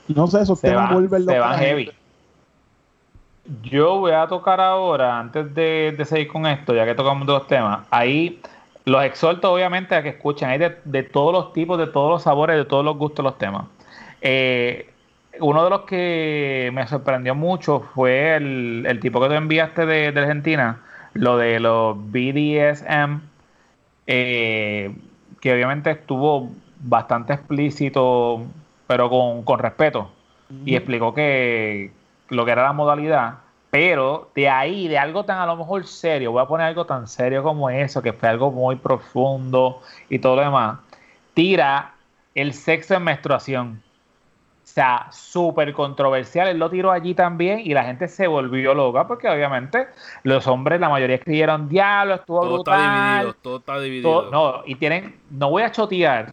[0.08, 1.92] No sé, esos se temas va, vuelven se locos a va la heavy.
[3.64, 7.48] Yo voy a tocar ahora, antes de, de seguir con esto, ya que tocamos dos
[7.48, 8.40] temas, ahí
[8.86, 12.22] los exhorto obviamente a que escuchen, hay de, de todos los tipos, de todos los
[12.22, 13.66] sabores, de todos los gustos los temas.
[14.22, 14.93] Eh,
[15.40, 20.12] uno de los que me sorprendió mucho fue el, el tipo que tú enviaste de,
[20.12, 20.82] de Argentina,
[21.14, 23.22] lo de los BDSM,
[24.08, 24.96] eh,
[25.42, 28.44] que obviamente estuvo bastante explícito,
[28.88, 30.12] pero con, con respeto
[30.66, 31.92] y explicó que
[32.30, 33.36] lo que era la modalidad,
[33.70, 37.08] pero de ahí, de algo tan a lo mejor serio, voy a poner algo tan
[37.08, 40.80] serio como eso, que fue algo muy profundo y todo lo demás,
[41.34, 41.94] tira
[42.36, 43.82] el sexo en menstruación.
[44.74, 46.48] O sea, súper controversial.
[46.48, 49.86] Él lo tiró allí también y la gente se volvió loca porque obviamente
[50.24, 52.80] los hombres, la mayoría escribieron, diablo, estuvo Todo brutal.
[52.80, 54.10] está dividido, todo está dividido.
[54.12, 56.32] Todo- no, y tienen, no voy a chotear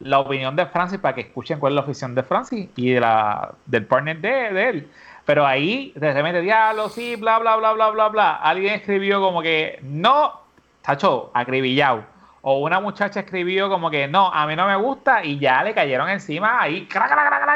[0.00, 3.00] la opinión de Francis para que escuchen cuál es la opinión de Francis y de
[3.00, 4.90] la, del partner de, de él.
[5.24, 8.34] Pero ahí, de repente, diablo, sí, bla, bla, bla, bla, bla, bla.
[8.36, 10.40] Alguien escribió como que, no,
[10.82, 12.04] tacho, acribillado.
[12.42, 15.74] O una muchacha escribió como que, no, a mí no me gusta y ya le
[15.74, 16.88] cayeron encima ahí,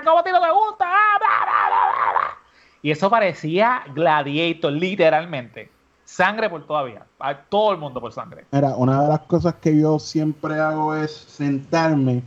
[0.04, 0.84] ¿cómo ti no te gusta?
[0.86, 2.38] Ah, bla, bla, bla.
[2.82, 5.70] Y eso parecía gladiator, literalmente.
[6.04, 7.06] Sangre por todavía.
[7.48, 8.44] Todo el mundo por sangre.
[8.52, 12.22] Mira, una de las cosas que yo siempre hago es sentarme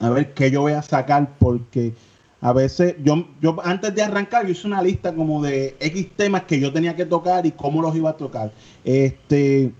[0.00, 1.94] a ver qué yo voy a sacar porque
[2.40, 6.44] a veces yo, yo antes de arrancar yo hice una lista como de X temas
[6.44, 8.52] que yo tenía que tocar y cómo los iba a tocar.
[8.84, 9.72] Este,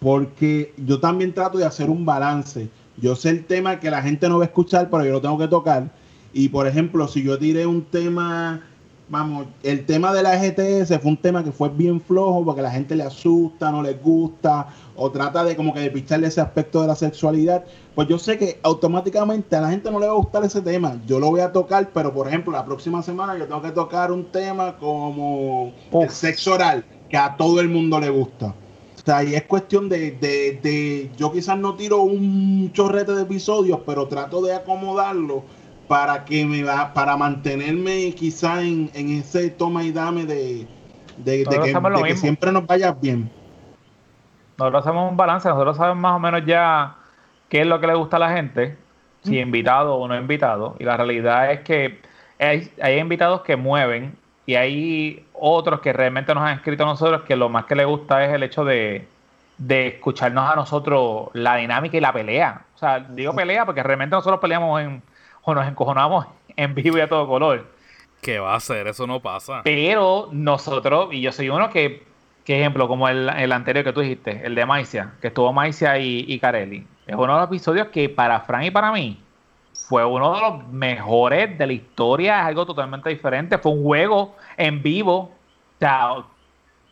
[0.00, 2.68] porque yo también trato de hacer un balance.
[2.96, 5.38] Yo sé el tema que la gente no va a escuchar, pero yo lo tengo
[5.38, 5.90] que tocar.
[6.32, 8.62] Y por ejemplo, si yo tiré un tema,
[9.08, 12.70] vamos, el tema de la GTS fue un tema que fue bien flojo porque la
[12.70, 16.80] gente le asusta, no les gusta, o trata de como que de picharle ese aspecto
[16.80, 17.64] de la sexualidad.
[17.94, 20.98] Pues yo sé que automáticamente a la gente no le va a gustar ese tema.
[21.06, 24.12] Yo lo voy a tocar, pero por ejemplo, la próxima semana yo tengo que tocar
[24.12, 28.54] un tema como el sexo oral, que a todo el mundo le gusta.
[29.00, 33.22] O sea, y es cuestión de, de, de- yo quizás no tiro un chorrete de
[33.22, 35.48] episodios, pero trato de acomodarlo
[35.86, 40.70] para que me va, para mantenerme quizás en, en ese toma y dame de,
[41.16, 43.34] de, que, que siempre nos vaya bien.
[44.56, 46.98] Nosotros hacemos un balance, nosotros sabemos más o menos ya
[47.48, 48.78] qué es lo que le gusta a la gente,
[49.22, 50.76] si invitado o no invitado.
[50.78, 52.02] Y la realidad es que
[52.38, 57.22] hay, hay invitados que mueven y hay otros que realmente nos han escrito a nosotros
[57.22, 59.06] que lo más que les gusta es el hecho de,
[59.58, 62.62] de escucharnos a nosotros la dinámica y la pelea.
[62.74, 65.02] O sea, digo pelea porque realmente nosotros peleamos en,
[65.42, 66.26] o nos encojonamos
[66.56, 67.66] en vivo y a todo color.
[68.20, 68.86] ¿Qué va a hacer?
[68.86, 69.62] Eso no pasa.
[69.64, 72.04] Pero nosotros, y yo soy uno que,
[72.44, 75.98] que ejemplo, como el, el anterior que tú dijiste, el de Maicia, que estuvo Maicia
[75.98, 79.18] y, y Carelli, es uno de los episodios que para Fran y para mí
[79.90, 84.36] fue uno de los mejores de la historia, es algo totalmente diferente, fue un juego
[84.56, 85.16] en vivo.
[85.18, 85.30] O
[85.80, 86.14] sea,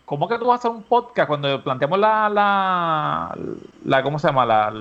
[0.05, 3.39] ¿cómo que tú vas a hacer un podcast cuando planteamos la, la,
[3.85, 4.45] la ¿cómo se llama?
[4.45, 4.73] La,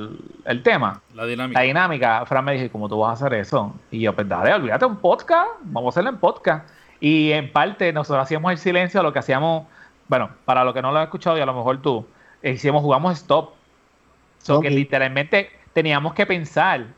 [0.45, 0.99] el tema.
[1.13, 1.59] La dinámica.
[1.59, 2.25] La dinámica.
[2.25, 3.71] Fran me dijo, ¿cómo tú vas a hacer eso?
[3.91, 6.67] Y yo, pues dale, olvídate un podcast, vamos a hacerlo en podcast.
[6.99, 9.67] Y en parte nosotros hacíamos el silencio, lo que hacíamos,
[10.07, 12.03] bueno, para lo que no lo has escuchado y a lo mejor tú,
[12.41, 13.51] hicimos, jugamos stop.
[14.39, 16.96] So que literalmente teníamos que pensar.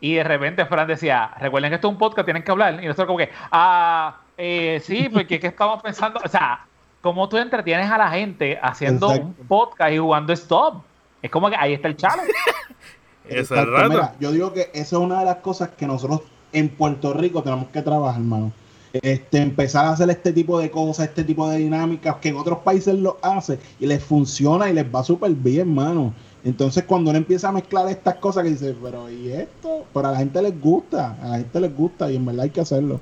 [0.00, 2.82] Y de repente Fran decía, recuerden que esto es un podcast, tienen que hablar.
[2.82, 6.64] Y nosotros como que, ah, eh, sí, porque es que estamos pensando, o sea,
[7.00, 9.34] cómo tú entretienes a la gente haciendo Exacto.
[9.38, 10.82] un podcast y jugando stop.
[11.22, 12.32] Es como que ahí está el challenge.
[13.28, 13.88] Exacto, rato.
[13.90, 17.42] mira, yo digo que eso es una de las cosas que nosotros en Puerto Rico
[17.42, 18.52] tenemos que trabajar, hermano.
[18.92, 22.58] Este, empezar a hacer este tipo de cosas, este tipo de dinámicas que en otros
[22.58, 26.12] países lo hace y les funciona y les va súper bien, hermano.
[26.44, 29.86] Entonces cuando uno empieza a mezclar estas cosas que dice, pero ¿y esto?
[29.92, 32.50] Pero a la gente les gusta, a la gente les gusta y en verdad hay
[32.50, 33.00] que hacerlo.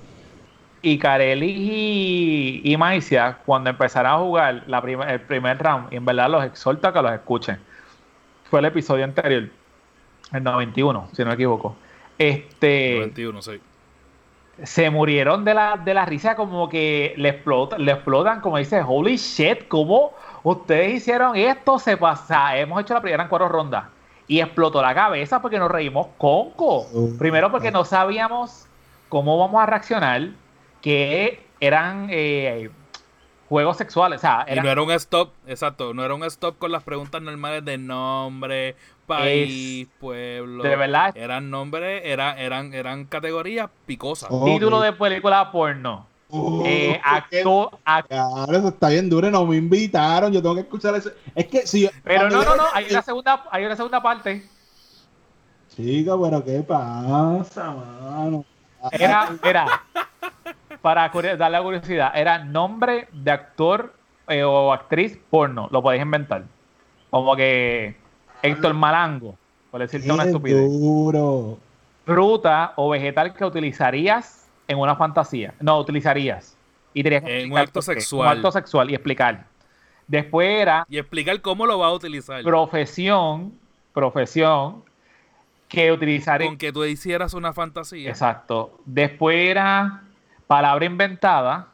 [0.83, 5.97] Y Carelli y, y Maicia, cuando empezaron a jugar la prim- el primer round, y
[5.97, 7.59] en verdad los exhorto a que los escuchen.
[8.45, 9.51] Fue el episodio anterior,
[10.33, 11.77] el 91, si no me equivoco.
[12.19, 13.53] Este 21, sí.
[14.63, 18.81] se murieron de la, de la risa, como que le explotan, le explotan, como dice,
[18.87, 21.79] holy shit, ¿cómo ustedes hicieron esto?
[21.79, 23.85] Se pasa, hemos hecho la primera en cuatro rondas.
[24.27, 26.87] Y explotó la cabeza porque nos reímos conco.
[27.19, 28.67] Primero porque no sabíamos
[29.09, 30.29] cómo vamos a reaccionar,
[30.83, 32.71] que eran eh,
[33.49, 34.19] juegos sexuales.
[34.19, 37.23] O sea, Y no era un stop, exacto, no era un stop con las preguntas
[37.23, 40.63] normales de nombre, país, pueblo.
[40.63, 44.29] de verdad, Eran nombres, era, eran, eran categorías picosas.
[44.31, 44.45] Oh.
[44.45, 46.07] título de película porno.
[46.31, 50.31] Oh, Eh, qué- acto- act- Claro, eso está bien duro no me invitaron.
[50.33, 51.11] Yo tengo que escuchar eso.
[51.35, 54.47] Es que si yo- pero no, no, no, hay una segunda, hay una segunda parte.
[55.75, 58.45] Chica, pero ¿qué pasa, mano?
[58.93, 59.67] Era, era,
[60.83, 63.95] para darle la curiosidad, era nombre de actor
[64.29, 65.69] eh, o actriz porno.
[65.71, 66.45] Lo podéis inventar.
[67.11, 67.97] Como que
[68.43, 69.35] Héctor Malango,
[69.71, 70.71] por decirte una Qué estupidez.
[70.71, 71.59] duro.
[72.05, 74.38] Fruta o vegetal que utilizarías
[74.69, 75.55] en una fantasía.
[75.61, 76.57] No, utilizarías.
[76.95, 78.29] Y tenías que En un acto sexual.
[78.29, 79.47] Un acto sexual y explicar.
[80.07, 82.43] Después era Y explicar cómo lo va a utilizar.
[82.43, 83.53] profesión,
[83.93, 84.83] profesión
[85.69, 86.47] que utilizaría.
[86.47, 88.09] Con que tú hicieras una fantasía.
[88.09, 88.79] Exacto.
[88.87, 90.03] Después era
[90.47, 91.69] palabra inventada,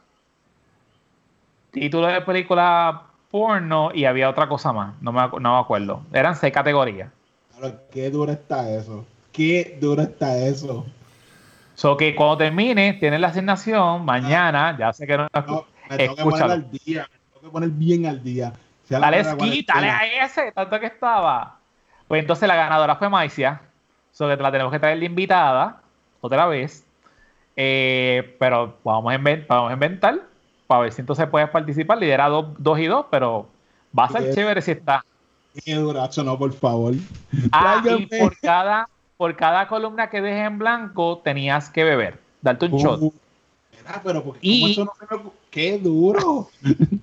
[1.70, 5.00] título de película porno y había otra cosa más.
[5.00, 6.02] No me, no me acuerdo.
[6.12, 7.11] Eran seis categorías.
[7.57, 9.04] Claro, qué duro está eso.
[9.33, 10.87] Qué duro está eso.
[11.75, 14.05] So que cuando termine, tienes la asignación.
[14.05, 15.29] Mañana, ya sé que no.
[15.47, 17.09] No, me tengo que poner al día.
[17.13, 18.53] Me tengo que poner bien al día.
[18.89, 19.81] Dale cuarentena.
[19.81, 21.59] dale a ese, tanto que estaba.
[22.07, 23.61] Pues entonces la ganadora fue Maicia.
[24.13, 25.81] So que te la tenemos que traer de invitada
[26.21, 26.87] otra vez.
[27.57, 30.21] Eh, pero vamos a, inven- vamos a inventar
[30.67, 31.99] para ver si entonces puedes participar.
[31.99, 33.49] Lidera dos, dos y dos, pero
[33.99, 35.05] va a ser chévere si está.
[35.65, 36.95] Qué durazo, no, por favor.
[37.53, 42.18] Ah, y por cada, por cada columna que dejes en blanco tenías que beber.
[42.42, 43.00] Darte un shot.
[43.00, 43.12] Uh,
[43.79, 46.48] mira, pero porque Y- ¿cómo eso no se me ocu- Qué duro.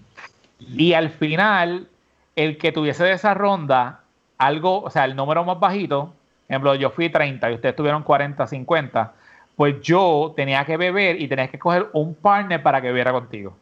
[0.59, 1.87] Y al final,
[2.35, 4.01] el que tuviese de esa ronda,
[4.37, 6.13] algo, o sea, el número más bajito,
[6.47, 9.13] ejemplo, yo fui 30 y ustedes tuvieron 40, 50,
[9.55, 13.55] pues yo tenía que beber y tenías que coger un partner para que bebiera contigo.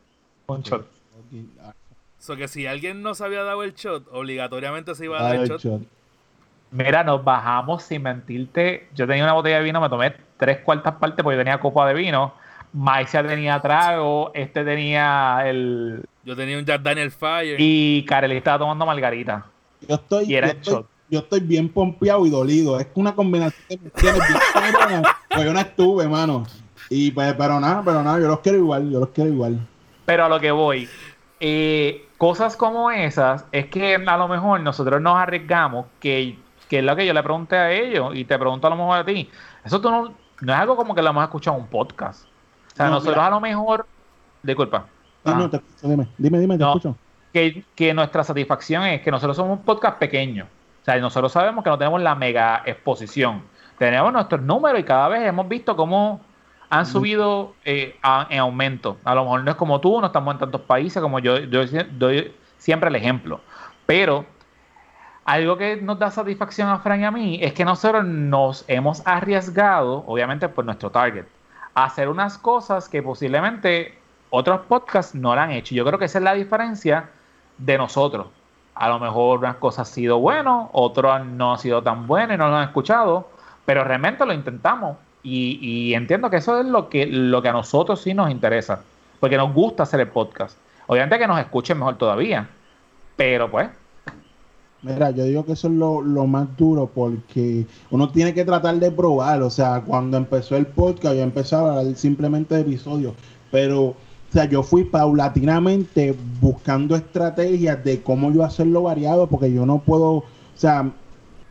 [0.48, 0.86] Un shot.
[2.20, 5.36] So que si alguien no se había dado el shot, obligatoriamente se iba a dar
[5.36, 5.62] el el shot.
[5.62, 5.82] shot.
[6.72, 8.88] Mira, nos bajamos sin mentirte.
[8.96, 11.88] Yo tenía una botella de vino, me tomé tres cuartas partes porque yo tenía copa
[11.88, 12.34] de vino.
[12.74, 16.06] Maicia tenía trago, este tenía el.
[16.24, 17.56] Yo tenía un Jack Daniel Fire.
[17.60, 19.46] Y Kareli estaba tomando margarita.
[19.88, 20.88] Yo estoy, Y era yo, el estoy, shot.
[21.10, 22.80] yo estoy bien pompeado y dolido.
[22.80, 23.76] Es una combinación de
[24.10, 24.22] emociones
[24.88, 26.44] bien Pues yo no estuve, mano.
[26.92, 29.60] Y pues, pero nada, pero nada, yo los quiero igual, yo los quiero igual.
[30.06, 30.88] Pero a lo que voy,
[31.40, 36.38] eh, cosas como esas, es que a lo mejor nosotros nos arriesgamos, que,
[36.70, 39.00] que es lo que yo le pregunté a ellos y te pregunto a lo mejor
[39.00, 39.30] a ti.
[39.66, 42.26] Eso tú no, no es algo como que lo hemos escuchado en un podcast.
[42.72, 43.28] O sea, No, nosotros mira.
[43.28, 43.86] a lo mejor,
[44.44, 44.86] disculpa,
[45.26, 46.70] No, no, te escucho, dime, dime, dime, te No.
[46.70, 46.96] escucho.
[47.34, 50.48] que, que nuestra satisfacción es que nosotros somos un podcast pequeño.
[50.82, 53.44] O sea, nosotros sabemos que no tenemos la mega exposición.
[53.78, 56.22] Tenemos nuestros números y cada vez hemos visto cómo
[56.70, 58.98] han subido eh, a- en aumento.
[59.04, 61.62] A lo mejor no es como tú, no estamos en tantos países como yo, yo
[61.92, 63.42] doy siempre el ejemplo.
[63.86, 64.26] Pero
[65.30, 69.06] algo que nos da satisfacción a Fran y a mí es que nosotros nos hemos
[69.06, 71.26] arriesgado, obviamente por nuestro target,
[71.76, 73.94] a hacer unas cosas que posiblemente
[74.32, 75.76] otros podcasts no lo han hecho.
[75.76, 77.10] Yo creo que esa es la diferencia
[77.60, 78.26] de nosotros.
[78.74, 82.38] A lo mejor unas cosas han sido buenas, otras no han sido tan buenas y
[82.40, 83.30] no lo han escuchado,
[83.66, 84.98] pero realmente lo intentamos.
[85.22, 88.82] Y, y, entiendo que eso es lo que, lo que a nosotros sí nos interesa,
[89.20, 90.58] porque nos gusta hacer el podcast.
[90.88, 92.48] Obviamente que nos escuchen mejor todavía,
[93.16, 93.70] pero pues
[94.82, 98.92] Mira, yo digo que eso es lo, más duro porque uno tiene que tratar de
[98.92, 99.42] probar.
[99.42, 103.14] O sea, cuando empezó el podcast, yo empezaba a hablar simplemente de episodios.
[103.52, 103.96] Pero, o
[104.32, 110.12] sea, yo fui paulatinamente buscando estrategias de cómo yo hacerlo variado porque yo no puedo,
[110.12, 110.90] o sea,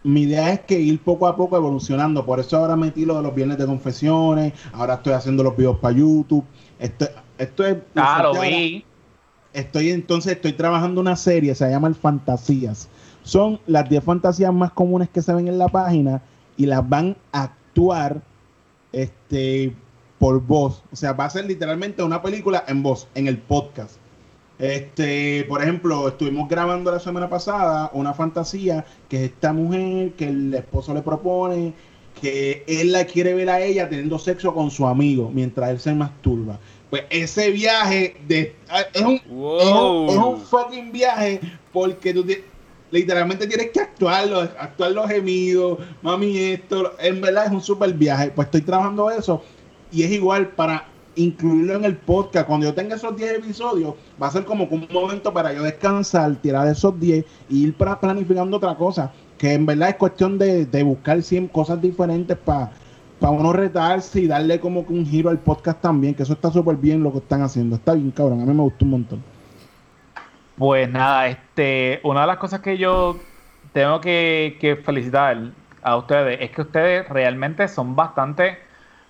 [0.05, 2.25] mi idea es que ir poco a poco evolucionando.
[2.25, 4.55] Por eso ahora metí lo de los viernes de confesiones.
[4.73, 6.45] Ahora estoy haciendo los videos para YouTube.
[6.79, 7.77] Esto, esto es.
[7.93, 8.85] Claro, vi.
[9.53, 12.89] Estoy entonces, estoy trabajando una serie, se llama El Fantasías
[13.29, 16.23] son las 10 fantasías más comunes que se ven en la página
[16.57, 18.23] y las van a actuar
[18.91, 19.75] este,
[20.19, 20.83] por voz.
[20.91, 23.97] O sea, va a ser literalmente una película en voz, en el podcast.
[24.59, 30.29] Este, por ejemplo, estuvimos grabando la semana pasada una fantasía que es esta mujer que
[30.29, 31.75] el esposo le propone
[32.21, 35.95] que él la quiere ver a ella teniendo sexo con su amigo mientras él se
[35.95, 36.59] masturba.
[36.91, 38.57] Pues ese viaje de,
[38.95, 41.41] es, un, es, un, fucking viaje
[41.73, 42.25] porque tú
[42.91, 48.31] literalmente tienes que actuarlo, actuar los gemidos, mami, esto, en verdad es un super viaje.
[48.35, 49.43] Pues estoy trabajando eso
[49.93, 52.47] y es igual para incluirlo en el podcast.
[52.47, 56.37] Cuando yo tenga esos 10 episodios, va a ser como un momento para yo descansar,
[56.37, 59.13] tirar esos 10 y ir para planificando otra cosa.
[59.37, 62.73] Que en verdad es cuestión de, buscar 100 cosas diferentes para
[63.21, 66.77] para uno retarse y darle como un giro al podcast también, que eso está súper
[66.77, 67.75] bien lo que están haciendo.
[67.75, 68.41] Está bien, cabrón.
[68.43, 69.25] A mí me gustó un montón.
[70.59, 73.17] Pues nada, este, una de las cosas que yo
[73.73, 75.39] tengo que, felicitar
[75.83, 78.59] a ustedes es que ustedes realmente son bastante,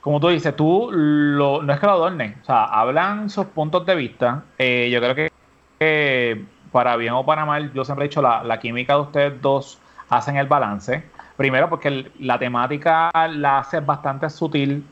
[0.03, 3.87] como tú dices, tú lo, no es que lo adornen, o sea, hablan sus puntos
[3.87, 4.45] de vista.
[4.59, 5.31] Eh, yo creo
[5.79, 9.41] que para bien o para mal, yo siempre he dicho, la, la química de ustedes
[9.41, 9.79] dos
[10.11, 11.03] hacen el balance.
[11.39, 14.85] Primero porque la temática la hace bastante sutil,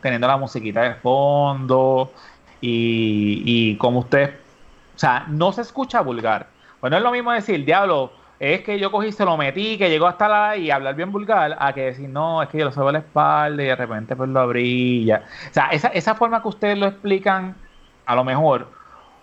[0.00, 2.12] teniendo la musiquita de fondo
[2.62, 4.47] y, y como ustedes
[4.98, 6.48] o sea, no se escucha vulgar.
[6.80, 10.08] Bueno, es lo mismo decir, diablo, es que yo cogí, se lo metí, que llegó
[10.08, 12.88] hasta la y hablar bien vulgar, a que decir, no, es que yo lo subo
[12.88, 15.22] a la espalda y de repente pues lo abrilla.
[15.50, 17.54] O sea, esa, esa forma que ustedes lo explican,
[18.06, 18.66] a lo mejor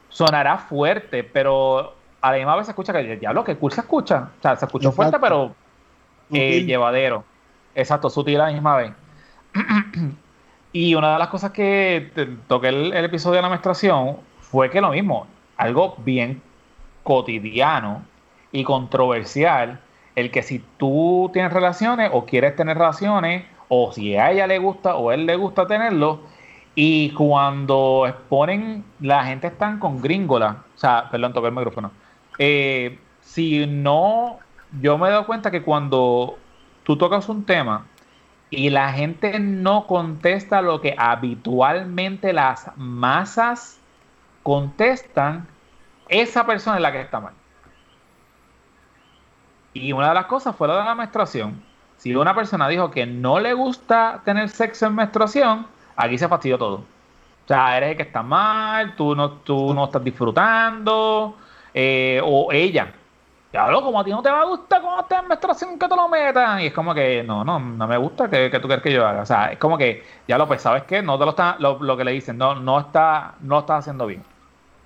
[0.08, 4.30] sonará fuerte, pero a la misma vez se escucha que, diablo, que cool se escucha.
[4.40, 5.54] O sea, se escuchó fuerte, pero
[6.32, 7.26] eh, llevadero.
[7.76, 8.94] Exacto, sutil a la misma vez.
[10.72, 14.92] y una de las cosas que toqué el episodio de la menstruación fue que lo
[14.92, 16.42] mismo, algo bien
[17.04, 18.04] cotidiano
[18.52, 19.80] y controversial,
[20.16, 24.60] el que si tú tienes relaciones o quieres tener relaciones, o si a ella le
[24.60, 26.22] gusta o él le gusta tenerlo,
[26.76, 31.92] y cuando exponen, la gente están con gringola, o sea, perdón, toqué el micrófono.
[32.38, 34.40] Eh, si no,
[34.82, 36.38] yo me he dado cuenta que cuando
[36.84, 37.86] tú tocas un tema
[38.50, 43.80] y la gente no contesta lo que habitualmente las masas
[44.46, 45.48] contestan,
[46.08, 47.34] esa persona es la que está mal.
[49.74, 51.64] Y una de las cosas fue lo de la menstruación.
[51.98, 56.60] Si una persona dijo que no le gusta tener sexo en menstruación, aquí se fastidió
[56.60, 56.76] todo.
[56.76, 61.38] O sea, eres el que está mal, tú no, tú no estás disfrutando,
[61.74, 62.94] eh, o ella.
[63.52, 65.88] Ya lo como a ti no te va a gustar cuando estés en menstruación que
[65.88, 66.62] te lo metan.
[66.62, 69.24] Y es como que, no, no, no me gusta que, tú quieres que yo haga.
[69.24, 71.02] O sea, es como que, ya lo pues, ¿sabes qué?
[71.02, 74.06] No te lo está, lo, lo que le dicen, no, no está, no estás haciendo
[74.06, 74.35] bien.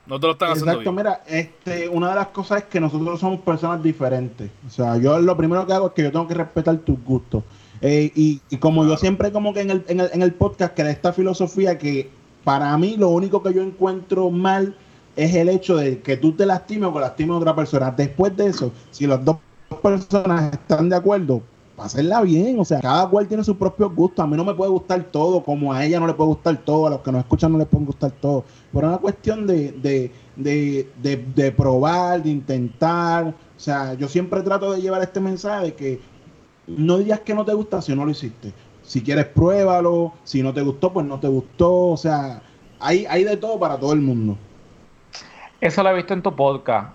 [0.09, 3.19] No te lo están haciendo Exacto, mira, este, una de las cosas es que nosotros
[3.19, 4.49] somos personas diferentes.
[4.65, 7.43] O sea, yo lo primero que hago es que yo tengo que respetar tus gustos.
[7.81, 10.91] Eh, y, como yo siempre como que en el, en, el, en el podcast creé
[10.91, 12.09] esta filosofía que
[12.43, 14.75] para mí lo único que yo encuentro mal
[15.15, 17.91] es el hecho de que tú te lastimes o que lastimes a otra persona.
[17.91, 19.37] Después de eso, si las dos
[19.83, 21.43] personas están de acuerdo,
[21.81, 24.23] hacerla bien, o sea, cada cual tiene sus propios gustos.
[24.23, 26.87] A mí no me puede gustar todo, como a ella no le puede gustar todo,
[26.87, 28.43] a los que nos escuchan no les puede gustar todo.
[28.71, 33.27] Pero es una cuestión de, de, de, de, probar, de intentar.
[33.27, 36.01] O sea, yo siempre trato de llevar este mensaje de que
[36.67, 38.53] no digas que no te gusta si no lo hiciste.
[38.83, 40.13] Si quieres, pruébalo.
[40.23, 41.87] Si no te gustó, pues no te gustó.
[41.89, 42.41] O sea,
[42.79, 44.37] hay, hay de todo para todo el mundo.
[45.61, 46.93] Eso lo he visto en tu podcast,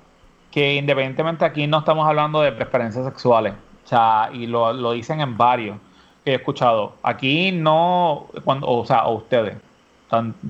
[0.51, 3.53] que independientemente aquí no estamos hablando de preferencias sexuales
[3.85, 5.76] o sea, y lo, lo dicen en varios
[6.24, 6.95] he escuchado.
[7.03, 9.57] Aquí no, cuando, o sea, o ustedes.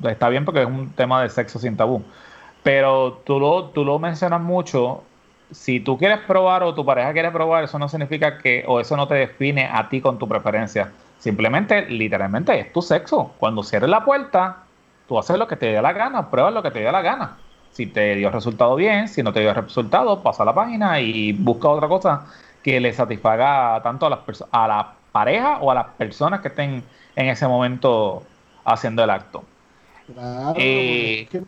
[0.05, 2.03] Está bien porque es un tema de sexo sin tabú.
[2.62, 5.03] Pero tú lo, tú lo mencionas mucho.
[5.51, 8.97] Si tú quieres probar o tu pareja quiere probar, eso no significa que, o eso
[8.97, 10.93] no te define a ti con tu preferencia.
[11.18, 13.32] Simplemente, literalmente, es tu sexo.
[13.39, 14.64] Cuando cierres la puerta,
[15.09, 17.39] tú haces lo que te dé la gana, pruebas lo que te dé la gana.
[17.72, 21.32] Si te dio resultado bien, si no te dio resultado, pasa a la página y
[21.32, 22.26] busca otra cosa
[22.65, 26.83] que le satisfaga tanto a, las a la pareja o a las personas que estén
[27.15, 28.25] en ese momento
[28.65, 29.45] haciendo el acto.
[30.12, 31.47] Claro, Eh, es que me-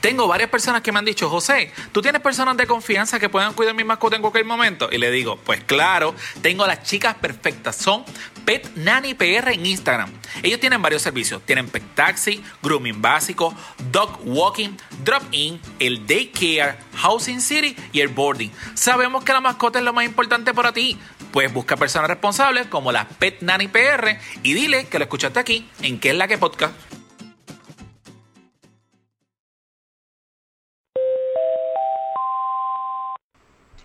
[0.00, 3.54] Tengo varias personas que me han dicho, José, ¿tú tienes personas de confianza que puedan
[3.54, 4.88] cuidar mi mascota en cualquier momento?
[4.92, 7.74] Y le digo, pues claro, tengo a las chicas perfectas.
[7.74, 8.04] Son
[8.46, 10.08] Pet Nanny PR en Instagram.
[10.42, 11.42] Ellos tienen varios servicios.
[11.44, 13.52] Tienen Pet Taxi, Grooming Básico,
[13.90, 14.70] Dog Walking,
[15.04, 18.52] Drop In, el Daycare, Housing City y el Boarding.
[18.74, 20.96] Sabemos que la mascota es lo más importante para ti.
[21.32, 25.68] Pues busca personas responsables como las Pet Nanny PR y dile que lo escuchaste aquí
[25.82, 26.72] en ¿Qué es la que podcast?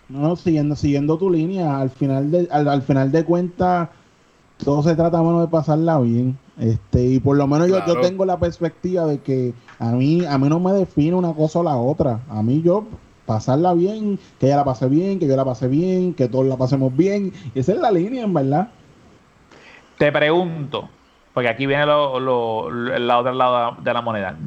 [0.08, 3.88] No, siguiendo, siguiendo tu línea, al final de, al, al final de cuentas,
[4.64, 6.38] todo se trata bueno de pasarla bien.
[6.58, 10.38] Este, y por lo menos yo, yo tengo la perspectiva de que a mí, a
[10.38, 12.20] mí no me define una cosa o la otra.
[12.28, 12.84] A mí yo
[13.26, 16.56] pasarla bien, que ella la pase bien, que yo la pase bien, que todos la
[16.56, 17.32] pasemos bien.
[17.54, 18.68] Y esa es la línea, en verdad.
[19.98, 20.88] Te pregunto,
[21.32, 24.38] porque aquí viene lo, lo- lo- el otro lado de la moneda.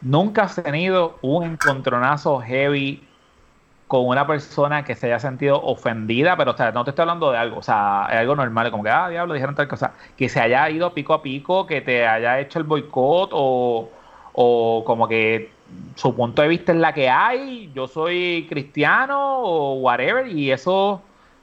[0.00, 3.07] ¿Nunca has tenido un encontronazo heavy
[3.88, 6.36] con una persona que se haya sentido ofendida?
[6.36, 8.84] Pero, o sea, no te estoy hablando de algo, o sea, es algo normal, como
[8.84, 9.94] que, ah, diablo, dijeron tal cosa.
[10.16, 13.90] Que se haya ido pico a pico, que te haya hecho el boicot o,
[14.32, 15.50] o como que
[15.96, 21.02] su punto de vista es la que hay, yo soy cristiano o whatever, y eso,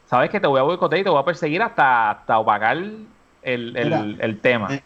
[0.10, 3.08] sabes que te voy a boicotear y te voy a perseguir hasta, hasta opacar el,
[3.44, 4.68] el, Mira, el tema.
[4.70, 4.84] me-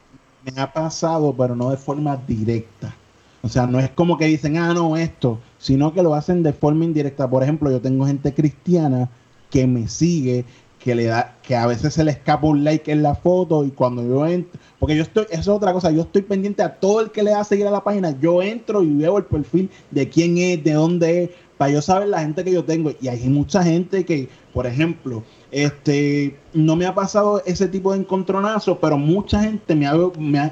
[0.56, 2.94] Me ha pasado, pero no de forma directa.
[3.42, 6.54] O sea, no es como que dicen, ah, no, esto, sino que lo hacen de
[6.54, 7.30] forma indirecta.
[7.30, 9.10] Por ejemplo, yo tengo gente cristiana
[9.50, 10.46] que me sigue,
[10.80, 13.72] que le da, que a veces se le escapa un like en la foto y
[13.72, 17.02] cuando yo entro, porque yo estoy, eso es otra cosa, yo estoy pendiente a todo
[17.02, 19.70] el que le da a seguir a la página, yo entro y veo el perfil
[19.92, 22.94] de quién es, de dónde es, para yo saber la gente que yo tengo.
[23.02, 28.00] Y hay mucha gente que, por ejemplo, este, no me ha pasado ese tipo de
[28.00, 29.96] encontronazos, pero mucha gente me ha,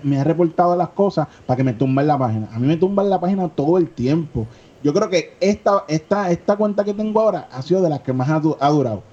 [0.03, 2.49] me ha, reportado las cosas para que me tumben la página.
[2.53, 4.47] A mí me tumban la página todo el tiempo.
[4.83, 8.13] Yo creo que esta, esta, esta cuenta que tengo ahora ha sido de las que
[8.13, 9.03] más ha, du- ha durado.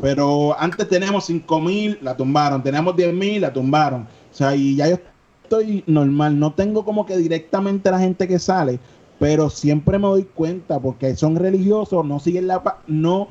[0.00, 2.62] Pero antes tenemos 5000, la tumbaron.
[2.62, 4.02] Tenemos 10000, la tumbaron.
[4.02, 4.98] O sea, y ya yo
[5.42, 6.38] estoy normal.
[6.38, 8.80] No tengo como que directamente la gente que sale,
[9.18, 13.28] pero siempre me doy cuenta porque son religiosos, no siguen la no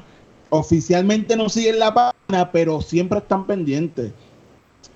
[0.52, 4.14] oficialmente no siguen la página, pero siempre están pendientes.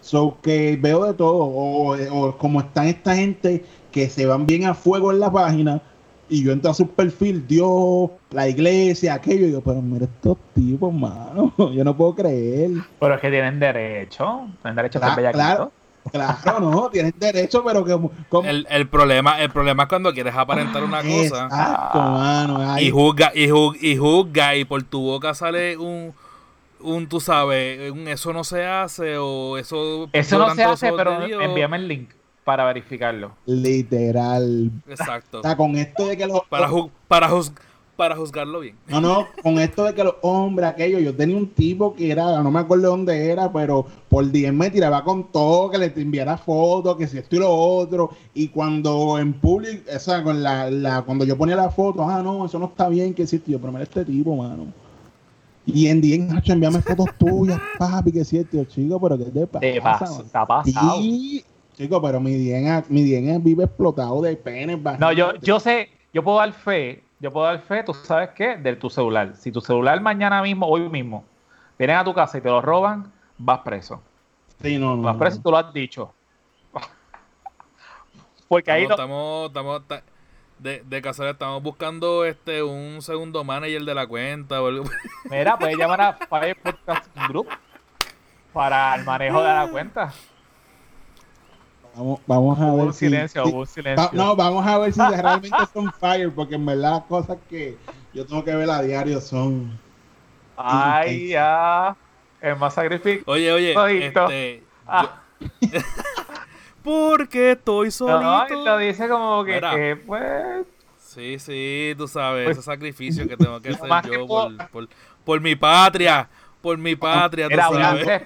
[0.01, 4.65] So que veo de todo, o, o como están esta gente que se van bien
[4.65, 5.81] a fuego en la página
[6.29, 10.37] y yo entro a su perfil, Dios, la iglesia, aquello, y yo, pero mira estos
[10.53, 12.71] tipos, mano, yo no puedo creer.
[12.99, 15.45] Pero es que tienen derecho, tienen derecho a ser Cla- bellaquitos.
[15.45, 15.71] claro,
[16.11, 20.35] claro, no, tienen derecho, pero como, como El, el problema, el problema es cuando quieres
[20.35, 25.01] aparentar una cosa Exacto, mano, ay, y juzga, y juzga, y juzga, y por tu
[25.01, 26.13] boca sale un,
[26.81, 30.07] un tú sabes, un eso no se hace, o eso.
[30.13, 31.41] Eso no se hace, pero Dios.
[31.43, 32.09] envíame el link
[32.43, 33.31] para verificarlo.
[33.47, 34.69] literal.
[34.87, 35.39] Exacto.
[35.39, 37.51] O sea, con esto de que los Para, ju- para, juz-
[37.95, 38.75] para juzgarlo bien.
[38.87, 42.41] No, no, con esto de que los hombres, aquello, yo tenía un tipo que era,
[42.41, 46.37] no me acuerdo dónde era, pero por 10 me tiraba con todo, que le enviara
[46.37, 50.69] fotos, que si esto y lo otro, y cuando en público, o sea, con la,
[50.69, 53.51] la, cuando yo ponía la foto, ah, no, eso no está bien, que si esto,
[53.51, 54.67] yo, pero mira este tipo, mano.
[55.65, 59.47] Y en día, Nacho, envíame fotos tuyas, papi, que si esto, chico, pero ¿qué te
[59.47, 59.59] pasa?
[59.61, 60.97] Te pasa, está pasado.
[60.97, 61.43] Sí,
[61.75, 66.23] chico, pero mi DNA, mi DNA vive explotado de penes, No, yo, yo sé, yo
[66.23, 69.35] puedo dar fe, yo puedo dar fe, tú sabes qué, de tu celular.
[69.35, 71.23] Si tu celular mañana mismo, hoy mismo,
[71.77, 74.01] vienen a tu casa y te lo roban, vas preso.
[74.61, 75.19] Sí, no, no, Vas no.
[75.19, 76.13] preso, tú lo has dicho.
[78.47, 80.03] Porque ahí Estamos, no, estamos, estamos- ta-
[80.59, 84.85] de, de casualidad estamos buscando este un segundo manager de la cuenta o algo.
[85.29, 87.47] mira, puedes llamar a Fire Podcast Group
[88.53, 90.13] para el manejo de la cuenta.
[91.95, 94.09] Vamos, vamos a Hubo ver un si- silencio, si- hubo un Va- silencio.
[94.13, 97.77] no, vamos a ver si realmente son fire, porque en verdad las cosas que
[98.13, 99.79] yo tengo que ver a diario son.
[100.57, 101.95] Ay, ya.
[102.41, 103.23] Es más sacrificio.
[103.27, 104.63] Oye, oye, este.
[104.87, 105.21] Ah.
[105.61, 105.69] yo-
[106.83, 108.61] porque estoy No, solito.
[108.61, 110.65] y lo dice como que, que, pues,
[110.97, 113.69] Sí, sí, tú sabes, Pues, ese sacrificio que tengo que
[114.03, 114.87] hacer yo por, por,
[115.23, 116.27] por mi patria,
[116.61, 118.07] por mi patria, tú Era un sabes.
[118.07, 118.21] antes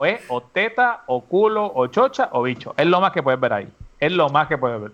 [0.00, 2.72] Pues, o teta, o culo, o chocha, o bicho.
[2.78, 3.68] Es lo más que puedes ver ahí.
[3.98, 4.92] Es lo más que puedes ver.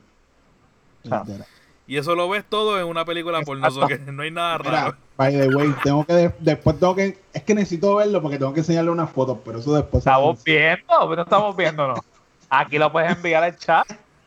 [1.04, 1.46] O sea, literal.
[1.86, 4.68] Y eso lo ves todo en una película porno, so que no hay nada raro.
[4.68, 8.36] Mira, by the way, tengo que de- después tengo que es que necesito verlo porque
[8.36, 11.94] tengo que enseñarle unas fotos, pero eso después se estamos viendo, pero no estamos viéndolo.
[12.50, 13.86] Aquí lo puedes enviar al chat.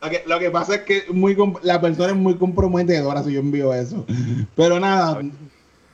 [0.00, 3.40] lo que, lo que pasa es que muy la persona es muy comprometedora si yo
[3.40, 4.06] envío eso.
[4.56, 5.20] Pero nada,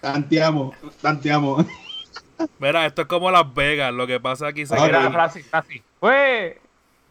[0.01, 1.65] Tanteamos, tanteamos.
[2.59, 3.93] Mira, esto es como Las Vegas.
[3.93, 5.83] Lo que pasa aquí se Mira, queda- Francis, Francis.
[6.01, 6.61] ¡Fue!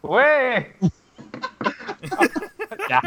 [0.02, 0.76] ¡Fue!
[2.88, 3.00] ya.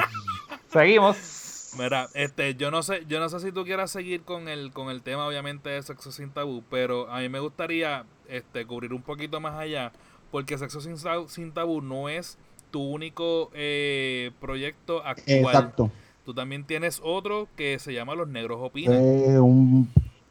[0.72, 1.74] Seguimos.
[1.78, 4.90] Mira, este, yo no sé, yo no sé si tú quieras seguir con el, con
[4.90, 9.02] el tema, obviamente, de sexo sin tabú, pero a mí me gustaría este, cubrir un
[9.04, 9.92] poquito más allá,
[10.32, 12.38] porque sexo sin, Tabú- sin tabú no es
[12.72, 15.38] tu único eh, proyecto actual.
[15.38, 15.92] Exacto.
[16.26, 18.96] Tú también tienes otro que se llama Los Negros Opinan.
[18.98, 19.90] Eh, un-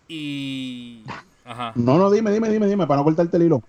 [0.08, 1.04] Y.
[1.46, 1.72] Ajá.
[1.76, 3.62] No, no, dime, dime, dime, dime, para no cortarte el hilo.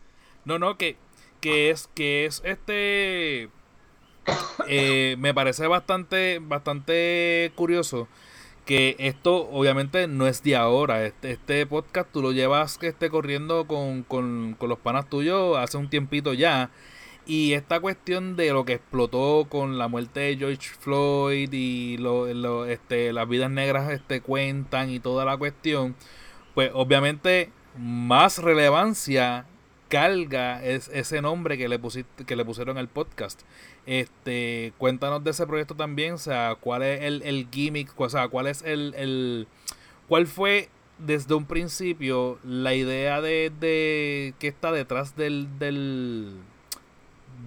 [0.45, 0.97] No, no, que,
[1.41, 3.49] que es, que es este.
[4.67, 8.07] eh, me parece bastante, bastante curioso
[8.65, 11.05] que esto obviamente no es de ahora.
[11.05, 15.57] Este, este podcast tú lo llevas que esté corriendo con, con, con los panas tuyos
[15.57, 16.71] hace un tiempito ya.
[17.25, 22.33] Y esta cuestión de lo que explotó con la muerte de George Floyd y lo,
[22.33, 25.95] lo- este, las vidas negras este, cuentan y toda la cuestión,
[26.55, 29.45] pues obviamente más relevancia
[29.89, 33.41] carga es ese nombre que le pusiste, que le pusieron al podcast.
[33.85, 38.27] Este, cuéntanos de ese proyecto también, o sea, cuál es el, el gimmick, o sea,
[38.27, 39.47] cuál es el, el
[40.07, 40.69] cuál fue
[40.99, 46.35] desde un principio la idea de, de que está detrás del, del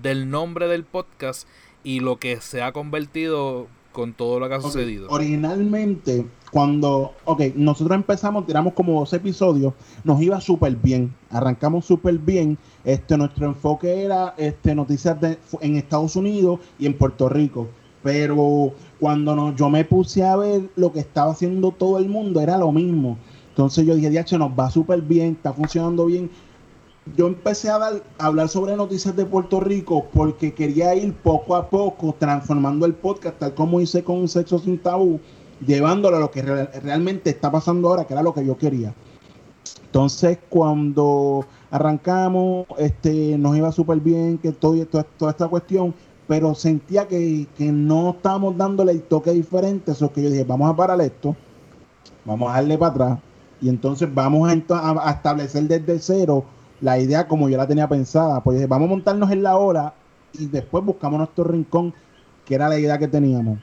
[0.03, 1.47] del nombre del podcast
[1.85, 5.09] y lo que se ha convertido con todo lo que ha sucedido.
[5.11, 9.72] Originalmente, cuando, ok, nosotros empezamos, tiramos como dos episodios,
[10.03, 15.76] nos iba súper bien, arrancamos súper bien, este, nuestro enfoque era este, noticias de, en
[15.76, 17.68] Estados Unidos y en Puerto Rico,
[18.03, 22.40] pero cuando no- yo me puse a ver lo que estaba haciendo todo el mundo,
[22.40, 23.16] era lo mismo,
[23.51, 26.30] entonces yo dije, diache, nos va súper bien, está funcionando bien,
[27.16, 31.57] yo empecé a, dar, a hablar sobre noticias de Puerto Rico porque quería ir poco
[31.57, 35.18] a poco transformando el podcast, tal como hice con Sexo Sin Tabú,
[35.66, 38.94] llevándolo a lo que re- realmente está pasando ahora, que era lo que yo quería.
[39.86, 45.94] Entonces, cuando arrancamos, este, nos iba súper bien, que todo, esto- toda esta cuestión,
[46.28, 50.70] pero sentía que, que no estábamos dándole el toque diferente, eso que yo dije, vamos
[50.70, 51.34] a parar esto,
[52.24, 53.18] vamos a darle para atrás,
[53.61, 56.44] y entonces vamos a- a establecer desde cero
[56.80, 58.42] la idea como yo la tenía pensada.
[58.42, 59.92] Pues dije, vamos a montarnos en la hora
[60.32, 61.92] y después buscamos nuestro rincón,
[62.46, 63.58] que era la idea que teníamos.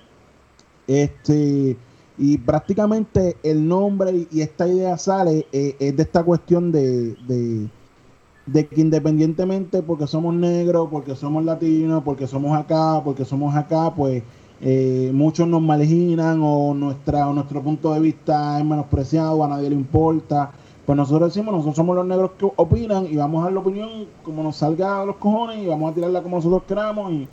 [0.86, 1.76] Este,
[2.18, 7.68] y prácticamente el nombre y, esta idea sale eh, es de esta cuestión de, de,
[8.48, 13.94] de que independientemente porque somos negros, porque somos latinos, porque somos acá, porque somos acá,
[13.94, 14.24] pues
[14.60, 19.70] eh, muchos nos marginan o, nuestra, o nuestro punto de vista es menospreciado, a nadie
[19.70, 20.52] le importa.
[20.86, 23.90] Pues nosotros decimos, nosotros somos los negros que opinan y vamos a dar la opinión
[24.24, 27.12] como nos salga a los cojones y vamos a tirarla como nosotros queramos.
[27.12, 27.28] Y,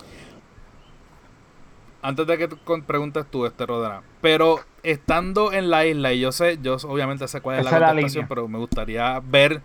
[2.04, 6.32] Antes de que tú preguntes tú, este Rodana, pero estando en la isla, y yo
[6.32, 9.62] sé, yo obviamente sé cuál es Esa la es la contestación, pero me gustaría ver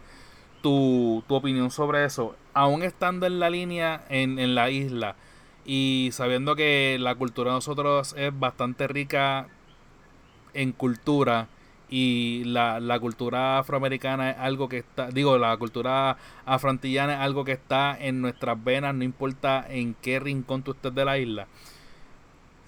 [0.62, 2.38] tu, tu opinión sobre eso.
[2.54, 5.18] Aún estando en la línea, en, en la isla,
[5.66, 9.48] y sabiendo que la cultura de nosotros es bastante rica
[10.54, 11.50] en cultura,
[11.90, 16.16] y la, la cultura afroamericana es algo que está, digo, la cultura
[16.46, 20.96] afroantillana es algo que está en nuestras venas, no importa en qué rincón tú estés
[20.96, 21.46] de la isla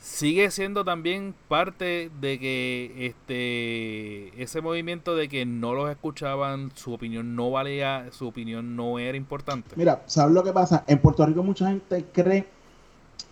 [0.01, 6.91] sigue siendo también parte de que este ese movimiento de que no los escuchaban, su
[6.93, 9.69] opinión no valía, su opinión no era importante.
[9.75, 10.83] Mira, ¿sabes lo que pasa?
[10.87, 12.45] En Puerto Rico mucha gente cree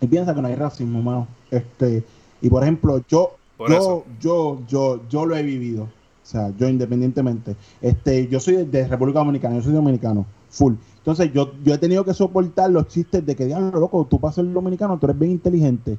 [0.00, 1.26] y piensa que no hay racismo, mano.
[1.50, 2.04] Este,
[2.40, 4.04] y por ejemplo, yo, Por yo, eso.
[4.20, 5.84] yo, yo, yo lo he vivido.
[5.84, 7.56] O sea, yo independientemente.
[7.82, 10.74] Este, yo soy de, de República Dominicana, yo soy dominicano, full.
[10.98, 14.32] Entonces, yo, yo he tenido que soportar los chistes de que diablo, loco, tú para
[14.32, 15.98] ser dominicano, tú eres bien inteligente.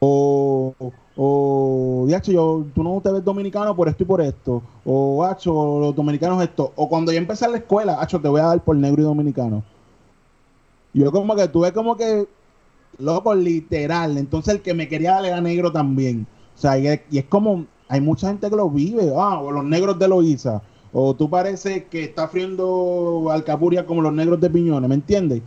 [0.00, 0.74] O,
[1.16, 4.62] o, diacho, yo, tú no te ves dominicano por esto y por esto.
[4.84, 6.72] O, hacho, los dominicanos esto.
[6.76, 9.04] O cuando yo empecé en la escuela, hacho, te voy a dar por negro y
[9.04, 9.64] dominicano.
[10.92, 12.28] Yo como que tuve como que,
[12.98, 14.18] loco, literal.
[14.18, 16.26] Entonces el que me quería dar era negro también.
[16.54, 19.10] O sea, y es, como, hay mucha gente que lo vive.
[19.16, 20.60] Ah, o los negros de Loíza.
[20.92, 25.42] O tú pareces que está friendo alcapuria como los negros de Piñones, ¿me entiendes?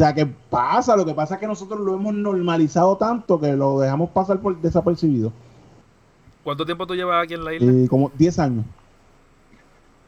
[0.00, 3.52] O sea, que pasa, lo que pasa es que nosotros lo hemos normalizado tanto que
[3.52, 5.30] lo dejamos pasar por desapercibido.
[6.42, 7.70] ¿Cuánto tiempo tú llevas aquí en la isla?
[7.70, 8.64] Eh, como 10 años.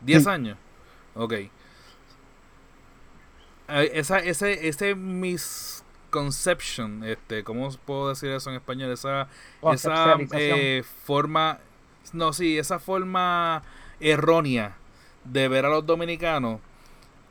[0.06, 0.28] ¿10 sí.
[0.30, 0.56] años?
[1.14, 1.32] Ok.
[1.32, 1.50] Eh,
[3.68, 8.92] Esa, ese, ese misconception, este, ¿cómo puedo decir eso en español?
[8.92, 9.28] Esa,
[9.74, 11.58] esa eh, forma,
[12.14, 13.62] no, sí, esa forma
[14.00, 14.74] errónea
[15.24, 16.60] de ver a los dominicanos,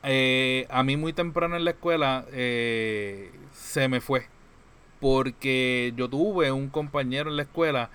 [0.02, 4.26] eh, a mí muy temprano en la escuela eh, se me fue.
[5.00, 7.90] Porque yo tuve un compañero en la escuela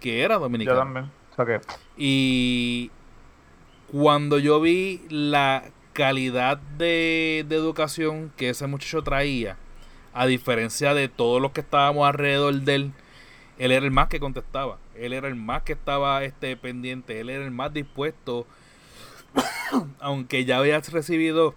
[0.00, 0.78] que era Yo dominicano.
[0.78, 1.12] también.
[1.32, 1.60] O sea que,
[1.96, 2.90] Y
[3.86, 9.56] cuando yo vi la calidad de, de educación que ese muchacho traía,
[10.12, 12.92] a diferencia de todos los que estábamos alrededor de él,
[13.58, 17.30] él era el más que contestaba, él era el más que estaba este pendiente, él
[17.30, 18.46] era el más dispuesto,
[20.00, 21.54] aunque ya habías recibido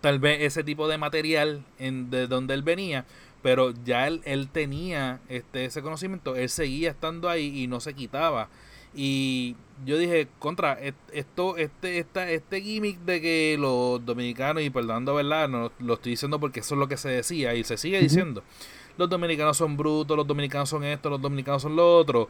[0.00, 3.06] tal vez ese tipo de material en, de donde él venía,
[3.42, 7.94] pero ya él, él tenía este, ese conocimiento, él seguía estando ahí y no se
[7.94, 8.48] quitaba.
[8.94, 10.78] Y yo dije, contra,
[11.12, 16.12] esto, este, esta, este gimmick de que los dominicanos, y perdonando verdad, no lo estoy
[16.12, 18.44] diciendo porque eso es lo que se decía y se sigue diciendo.
[18.96, 22.28] Los dominicanos son brutos, los dominicanos son esto, los dominicanos son lo otro.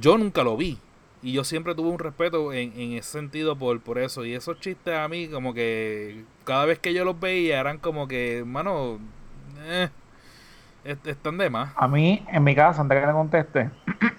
[0.00, 0.78] Yo nunca lo vi.
[1.24, 4.26] Y yo siempre tuve un respeto en, en ese sentido por, por eso.
[4.26, 8.06] Y esos chistes a mí, como que cada vez que yo los veía, eran como
[8.06, 8.98] que, mano,
[9.62, 9.88] eh,
[10.84, 11.72] están de más.
[11.76, 13.70] A mí, en mi casa, antes que te conteste,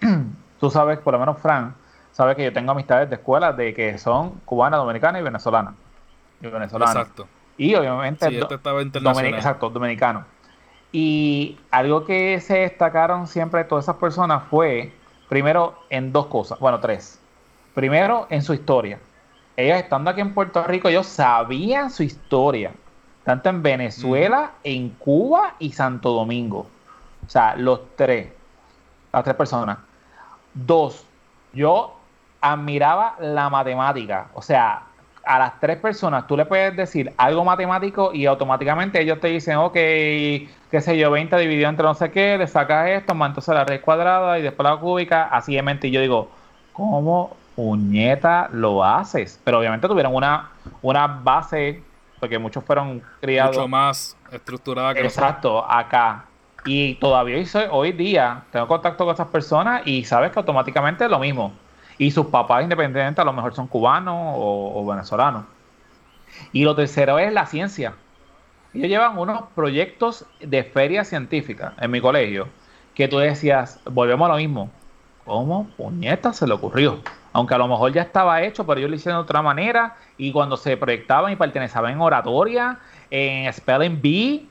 [0.59, 1.75] tú sabes, por lo menos Fran,
[2.11, 5.75] sabe que yo tengo amistades de escuela de que son cubana, dominicana y venezolana.
[6.41, 7.01] Y venezolana.
[7.01, 7.27] Exacto.
[7.55, 8.27] Y obviamente.
[8.27, 9.35] Sí, este estaba internacional.
[9.35, 10.25] exacto, dominicano.
[10.91, 14.91] Y algo que se destacaron siempre todas esas personas fue
[15.29, 17.19] Primero, en dos cosas, bueno, tres.
[17.73, 18.99] Primero, en su historia.
[19.57, 22.71] Ellos estando aquí en Puerto Rico, ellos sabían su historia,
[23.23, 26.67] tanto en Venezuela, en Cuba y Santo Domingo.
[27.25, 28.31] O sea, los tres,
[29.11, 29.77] las tres personas.
[30.53, 31.05] Dos,
[31.53, 31.95] yo
[32.41, 34.27] admiraba la matemática.
[34.33, 34.83] O sea,
[35.25, 39.57] a las tres personas tú le puedes decir algo matemático y automáticamente ellos te dicen,
[39.57, 43.53] ok, qué sé yo, 20 dividido entre no sé qué, le sacas esto, más entonces
[43.55, 45.87] la raíz cuadrada y después la cúbica, así de mente.
[45.87, 46.29] Y yo digo,
[46.73, 49.39] ¿cómo puñeta lo haces?
[49.43, 50.51] Pero obviamente tuvieron una,
[50.81, 51.81] una base,
[52.19, 53.55] porque muchos fueron criados.
[53.55, 56.25] Mucho más estructurada que Exacto, acá.
[56.65, 61.11] Y todavía hoy, hoy día tengo contacto con esas personas y sabes que automáticamente es
[61.11, 61.53] lo mismo
[61.97, 65.45] y sus papás independientes a lo mejor son cubanos o, venezolanos.
[66.51, 67.93] Y lo tercero es la ciencia.
[68.73, 72.47] Ellos llevan unos proyectos de feria científica en mi colegio
[72.93, 74.69] que tú decías, volvemos a lo mismo.
[75.25, 76.99] ¿Cómo puñeta se le ocurrió?
[77.33, 79.97] Aunque a lo mejor ya estaba hecho, pero ellos lo hicieron de otra manera.
[80.17, 82.79] Y cuando se proyectaban y pertenecían en oratoria,
[83.11, 84.47] en spelling bee.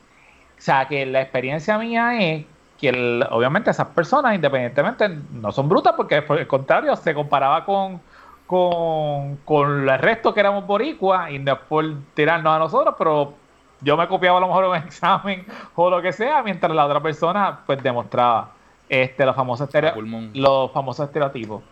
[0.59, 2.45] O sea, que la experiencia mía es
[2.81, 8.01] que obviamente esas personas, independientemente, no son brutas porque por el contrario se comparaba con,
[8.47, 13.35] con, el resto que éramos boricua y no es por tirarnos a nosotros, pero
[13.81, 17.01] yo me copiaba a lo mejor un examen o lo que sea, mientras la otra
[17.01, 18.51] persona pues demostraba
[18.89, 19.69] este los famosos,
[20.35, 21.63] los famosos estereotipos.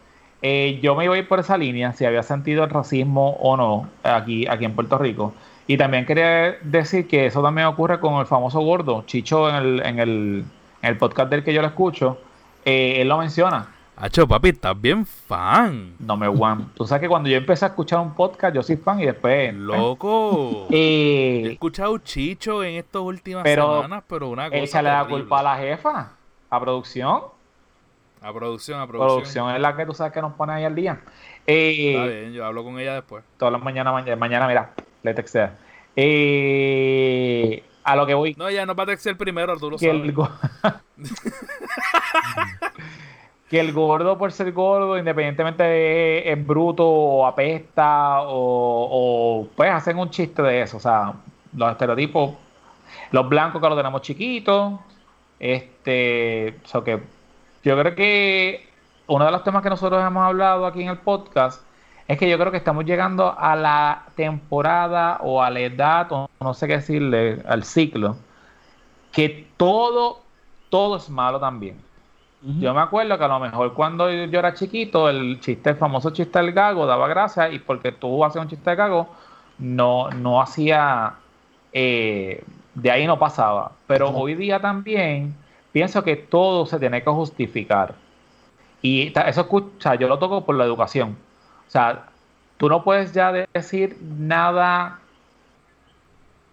[0.40, 3.56] Eh, yo me iba a ir por esa línea, si había sentido el racismo o
[3.56, 5.32] no aquí, aquí en Puerto Rico.
[5.68, 9.86] Y también quería decir que eso también ocurre con el famoso gordo, Chicho en el,
[9.86, 10.44] en el
[10.82, 12.18] en el podcast del que yo lo escucho,
[12.64, 13.68] eh, él lo menciona.
[13.96, 15.94] Hacho, papi, estás bien fan.
[16.00, 16.64] No me one.
[16.74, 19.54] Tú sabes que cuando yo empecé a escuchar un podcast, yo soy fan y después.
[19.54, 20.66] Loco.
[20.72, 24.62] Eh, he escuchado Chicho en estas últimas semanas, pero una cosa.
[24.62, 26.12] Échale la culpa a la jefa,
[26.50, 27.20] a producción.
[28.22, 29.16] A producción, a producción.
[29.18, 31.00] Producción es la que tú sabes que nos pone ahí al día.
[31.46, 33.22] Eh, Está bien, yo hablo con ella después.
[33.36, 34.70] Todas las mañanas, mañana, mañana, mira,
[35.02, 35.58] le textea.
[35.94, 38.34] Eh, a lo que voy.
[38.34, 40.02] No, ya no va a ser el primero, lo que sabes.
[40.02, 40.14] El
[43.50, 50.10] que el gordo, por ser gordo, independientemente es, bruto o apesta o, pues hacen un
[50.10, 50.76] chiste de eso.
[50.78, 51.14] O sea,
[51.56, 52.34] los estereotipos,
[53.10, 54.80] los blancos que los tenemos chiquitos.
[55.38, 57.00] Este, eso que
[57.64, 58.68] yo creo que
[59.08, 61.62] uno de los temas que nosotros hemos hablado aquí en el podcast
[62.12, 66.28] es que yo creo que estamos llegando a la temporada o a la edad, o
[66.40, 68.16] no sé qué decirle, al ciclo,
[69.12, 70.20] que todo,
[70.68, 71.80] todo es malo también.
[72.42, 76.10] Yo me acuerdo que a lo mejor cuando yo era chiquito, el chiste, el famoso
[76.10, 79.08] chiste del gago daba gracia y porque tú hacías un chiste de gago,
[79.58, 81.14] no, no hacía,
[81.72, 82.44] eh,
[82.74, 83.72] de ahí no pasaba.
[83.86, 85.34] Pero hoy día también
[85.72, 87.94] pienso que todo se tiene que justificar.
[88.82, 91.16] Y eso, escucha, yo lo toco por la educación
[91.72, 92.04] sea,
[92.58, 94.98] tú no puedes ya decir nada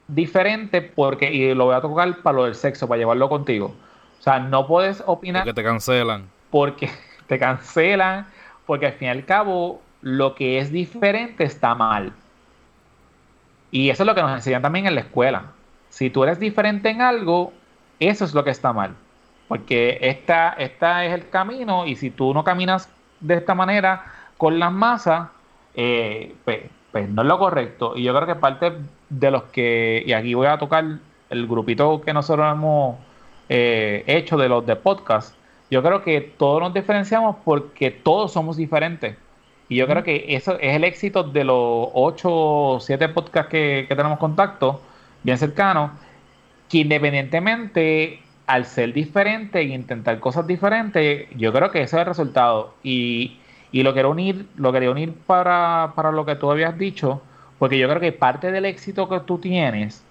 [0.08, 3.76] diferente porque, y lo voy a tocar para lo del sexo, para llevarlo contigo.
[4.20, 5.44] O sea, no puedes opinar.
[5.44, 6.30] Porque te cancelan.
[6.50, 6.90] Porque
[7.28, 8.28] te cancelan,
[8.66, 12.14] porque al fin y al cabo lo que es diferente está mal.
[13.72, 15.52] Y eso es lo que nos enseñan también en la escuela.
[15.90, 17.54] Si tú eres diferente en algo,
[18.00, 18.96] eso es lo que está mal.
[19.48, 22.90] Porque esta, esta es el camino y si tú no caminas
[23.20, 24.06] de esta manera,
[24.40, 25.28] con las masas,
[25.76, 26.62] eh, pues,
[26.94, 27.98] pues, no es lo correcto.
[27.98, 28.72] Y yo creo que parte
[29.10, 30.86] de los que, y aquí voy a tocar
[31.30, 32.96] el grupito que nosotros hemos
[33.50, 35.36] eh, hecho de los de podcast,
[35.70, 39.18] yo creo que todos nos diferenciamos porque todos somos diferentes.
[39.68, 43.88] Y yo creo que eso es el éxito de los 8 o 7 podcasts que,
[43.90, 44.82] que tenemos contacto,
[45.22, 45.92] bien cercanos,
[46.70, 52.06] que independientemente al ser diferente e intentar cosas diferentes, yo creo que ese es el
[52.06, 52.74] resultado.
[52.84, 53.38] Y,
[53.72, 57.22] y lo quiero unir, lo quería unir para, para lo que tú habías dicho,
[57.58, 60.04] porque yo creo que parte del éxito que tú tienes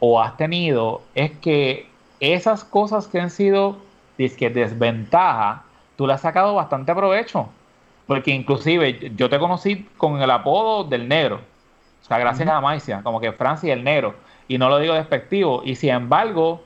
[0.00, 1.88] o has tenido es que
[2.20, 3.78] esas cosas que han sido
[4.16, 5.64] que desventaja,
[5.96, 7.48] tú le has sacado bastante provecho.
[8.06, 11.40] Porque inclusive yo te conocí con el apodo del negro.
[12.02, 14.14] O sea, gracias a Maicia, como que Francia el negro.
[14.46, 15.62] Y no lo digo despectivo.
[15.64, 16.62] Y sin embargo,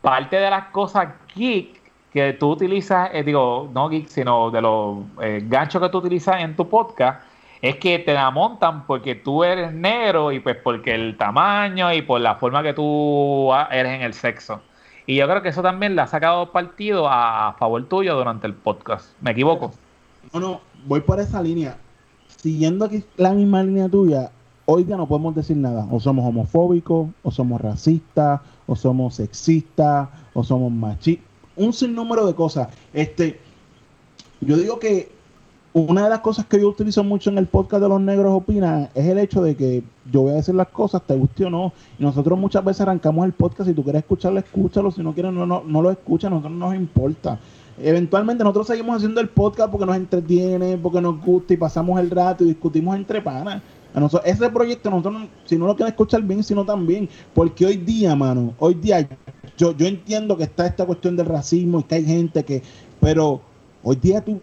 [0.00, 1.79] parte de las cosas geek
[2.12, 6.40] que tú utilizas, eh, digo, no geek, sino de los eh, ganchos que tú utilizas
[6.40, 7.22] en tu podcast,
[7.62, 12.02] es que te la montan porque tú eres negro y pues porque el tamaño y
[12.02, 14.60] por la forma que tú ah, eres en el sexo.
[15.06, 18.54] Y yo creo que eso también le ha sacado partido a, favor tuyo durante el
[18.54, 19.10] podcast.
[19.20, 19.72] ¿Me equivoco?
[20.32, 21.76] No, no, voy por esa línea.
[22.36, 24.30] Siguiendo aquí la misma línea tuya,
[24.66, 25.86] hoy ya no podemos decir nada.
[25.90, 31.29] O somos homofóbicos, o somos racistas, o somos sexistas, o somos machistas.
[31.60, 32.68] Un sinnúmero de cosas.
[32.94, 33.38] Este,
[34.40, 35.10] yo digo que
[35.72, 38.88] una de las cosas que yo utilizo mucho en el podcast de los negros opina
[38.94, 41.72] es el hecho de que yo voy a decir las cosas, te guste o no.
[41.98, 45.32] Y nosotros muchas veces arrancamos el podcast, si tú quieres escucharlo, escúchalo, si no quieres,
[45.32, 47.38] no, no, no lo escuchas, a nosotros no nos importa.
[47.78, 52.10] Eventualmente nosotros seguimos haciendo el podcast porque nos entretiene, porque nos gusta y pasamos el
[52.10, 53.62] rato y discutimos entre panas.
[53.94, 57.08] A nosotros, ese proyecto, nosotros, si no lo quieren escuchar bien, sino también.
[57.34, 59.08] Porque hoy día, mano, hoy día,
[59.60, 62.62] yo, yo entiendo que está esta cuestión del racismo y que hay gente que.
[62.98, 63.42] Pero
[63.82, 64.40] hoy día tú,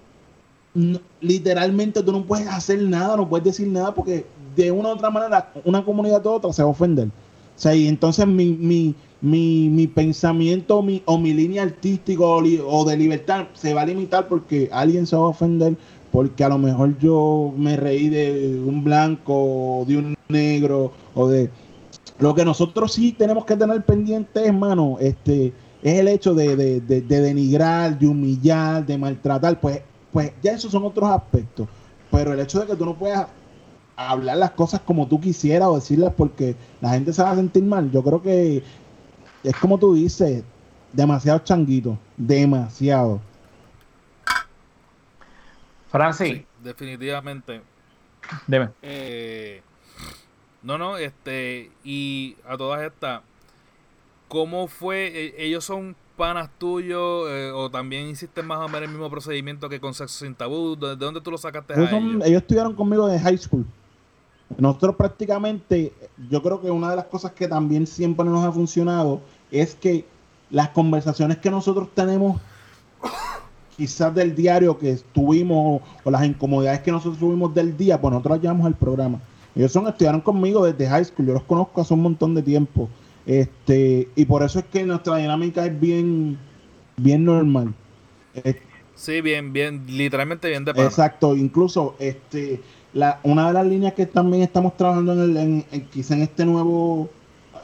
[1.21, 5.09] literalmente tú no puedes hacer nada, no puedes decir nada porque de una u otra
[5.09, 7.07] manera una comunidad u otra se va a ofender.
[7.07, 12.85] O sea, y entonces mi, mi, mi, mi pensamiento mi, o mi línea artística o,
[12.85, 15.75] de libertad se va a limitar porque alguien se va a ofender
[16.11, 19.33] porque a lo mejor yo me reí de un blanco
[19.79, 21.49] o de un negro o de
[22.19, 26.81] lo que nosotros sí tenemos que tener pendiente hermano este es el hecho de, de,
[26.81, 31.67] de, de denigrar de humillar de maltratar pues pues ya esos son otros aspectos
[32.11, 33.27] pero el hecho de que tú no puedas
[33.95, 37.63] hablar las cosas como tú quisieras o decirlas porque la gente se va a sentir
[37.63, 38.63] mal yo creo que
[39.43, 40.43] es como tú dices
[40.93, 43.19] demasiado changuito demasiado
[45.89, 46.43] Francis.
[46.61, 47.61] definitivamente.
[48.45, 48.69] Dime.
[48.81, 49.61] Eh,
[50.63, 53.21] no, no, este, y a todas estas,
[54.27, 55.07] ¿cómo fue?
[55.07, 59.69] E, ¿Ellos son panas tuyos eh, o también hiciste más o menos el mismo procedimiento
[59.69, 60.75] que con Sexo Sin Tabú?
[60.75, 61.91] ¿De dónde tú lo sacaste ellos,
[62.25, 62.41] ellos?
[62.41, 63.65] estudiaron conmigo de high school.
[64.57, 65.93] Nosotros prácticamente,
[66.29, 70.05] yo creo que una de las cosas que también siempre nos ha funcionado es que
[70.49, 72.41] las conversaciones que nosotros tenemos
[73.75, 78.41] quizás del diario que tuvimos o las incomodidades que nosotros tuvimos del día, pues nosotros
[78.41, 79.19] llevamos al programa.
[79.57, 82.89] Ellos son, estudiaron conmigo desde high school, yo los conozco hace un montón de tiempo.
[83.25, 86.37] Este, y por eso es que nuestra dinámica es bien,
[86.95, 87.73] bien normal.
[88.93, 92.61] sí, bien, bien, literalmente bien de Exacto, incluso este,
[92.93, 96.45] la, una de las líneas que también estamos trabajando en, el, en, quizá en este
[96.45, 97.09] nuevo,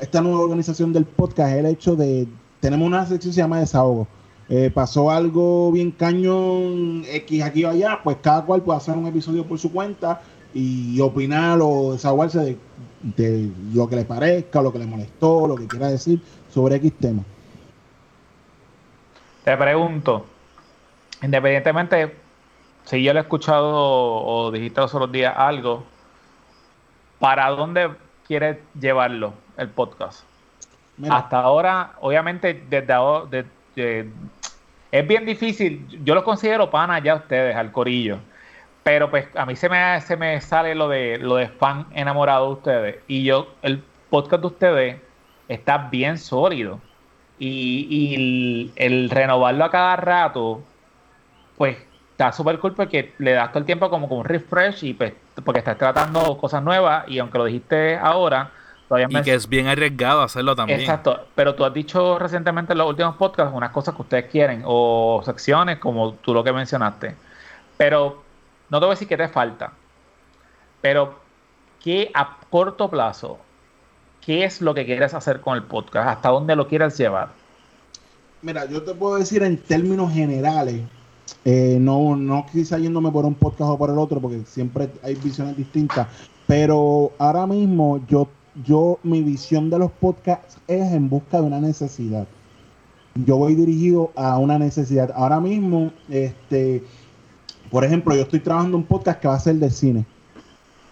[0.01, 2.27] esta nueva organización del podcast es el hecho de,
[2.59, 4.07] tenemos una sección que se llama desahogo
[4.49, 9.07] eh, pasó algo bien cañón X aquí o allá, pues cada cual puede hacer un
[9.07, 10.21] episodio por su cuenta
[10.53, 12.57] y opinar o desahogarse
[13.01, 16.93] de, lo que le parezca, lo que le molestó, lo que quiera decir sobre X
[16.99, 17.23] tema.
[19.43, 20.25] Te pregunto,
[21.21, 22.15] independientemente
[22.85, 25.83] si yo le he escuchado o, dijiste los otros días algo,
[27.19, 27.89] ¿para dónde
[28.27, 30.23] quieres llevarlo el podcast?
[31.09, 33.43] Hasta ahora, obviamente, desde ahora,
[33.75, 38.19] es bien difícil, yo lo considero pana ya ustedes, al corillo.
[38.83, 42.47] Pero pues a mí se me, se me sale lo de lo de fan enamorado
[42.47, 42.95] de ustedes.
[43.07, 45.01] Y yo, el podcast de ustedes
[45.47, 46.79] está bien sólido.
[47.39, 50.61] Y, el, renovarlo a cada rato,
[51.57, 51.77] pues
[52.11, 55.13] está súper cool porque le das todo el tiempo como, como un refresh y pues
[55.43, 58.51] porque estás tratando cosas nuevas y aunque lo dijiste ahora,
[59.09, 60.79] y que es bien arriesgado hacerlo también.
[60.79, 64.61] Exacto, pero tú has dicho recientemente en los últimos podcasts unas cosas que ustedes quieren
[64.65, 67.15] o secciones como tú lo que mencionaste.
[67.77, 68.22] Pero
[68.69, 69.73] no te voy a decir que te falta,
[70.81, 71.15] pero
[71.81, 73.37] ¿qué a corto plazo,
[74.21, 76.07] qué es lo que quieres hacer con el podcast?
[76.07, 77.29] ¿Hasta dónde lo quieres llevar?
[78.41, 80.81] Mira, yo te puedo decir en términos generales,
[81.45, 85.15] eh, no, no quizá yéndome por un podcast o por el otro, porque siempre hay
[85.15, 86.07] visiones distintas,
[86.47, 88.27] pero ahora mismo yo
[88.65, 92.27] yo, mi visión de los podcasts es en busca de una necesidad.
[93.15, 95.11] Yo voy dirigido a una necesidad.
[95.15, 96.83] Ahora mismo, este,
[97.73, 100.05] Por ejemplo, yo estoy trabajando un podcast que va a ser de cine.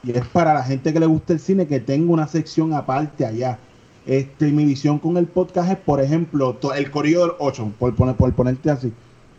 [0.04, 3.24] Y es para la gente que le gusta el cine que tenga una sección aparte
[3.24, 3.60] allá.
[4.08, 8.16] Este, mi visión con el podcast es, por ejemplo, el Corrido del 8, por, poner,
[8.16, 8.92] por ponerte así.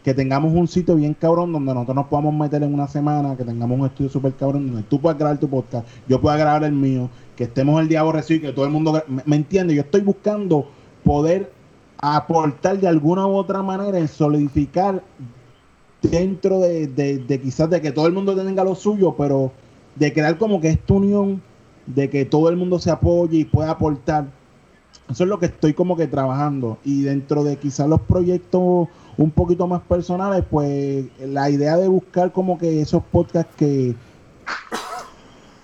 [0.04, 3.42] Que tengamos un sitio bien cabrón donde nosotros nos podamos meter en una semana, que
[3.42, 6.70] tengamos un estudio súper cabrón donde tú puedas grabar tu podcast, yo pueda grabar el
[6.70, 9.02] mío, que estemos el día aborrecido y que todo el mundo...
[9.08, 9.74] ¿Me, me entiende?
[9.74, 10.68] Yo estoy buscando
[11.02, 11.50] poder
[11.98, 15.02] aportar de alguna u otra manera en solidificar
[16.02, 19.52] dentro de, de- quizás de que todo el mundo tenga lo suyo, pero
[19.94, 21.40] de crear como que esta unión,
[21.86, 24.26] de que todo el mundo se apoye y pueda aportar.
[25.10, 26.78] Eso es lo que estoy como que trabajando.
[26.84, 28.88] Y dentro de quizás los proyectos
[29.18, 33.94] un poquito más personales, pues la idea de buscar como que esos podcasts que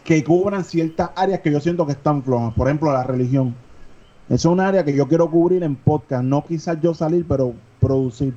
[0.05, 2.55] que cubran ciertas áreas que yo siento que están flojas.
[2.55, 3.55] Por ejemplo, la religión.
[4.29, 6.25] Eso es un área que yo quiero cubrir en podcast.
[6.25, 8.35] No quizás yo salir, pero producir.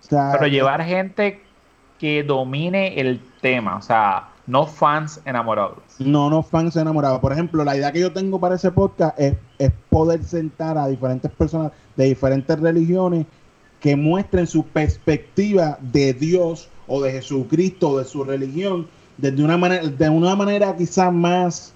[0.00, 1.40] O sea, Pero llevar gente
[1.98, 5.78] que domine el tema, o sea, no fans enamorados.
[5.98, 7.20] No, no fans enamorados.
[7.20, 10.88] Por ejemplo, la idea que yo tengo para ese podcast es, es poder sentar a
[10.88, 13.26] diferentes personas de diferentes religiones
[13.80, 18.88] que muestren su perspectiva de Dios o de Jesucristo o de su religión
[19.18, 21.74] desde una manera, de una manera quizás más,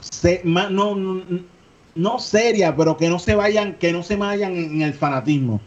[0.00, 1.22] se- más no, no,
[1.94, 5.60] no seria, pero que no se vayan, que no se vayan en el fanatismo.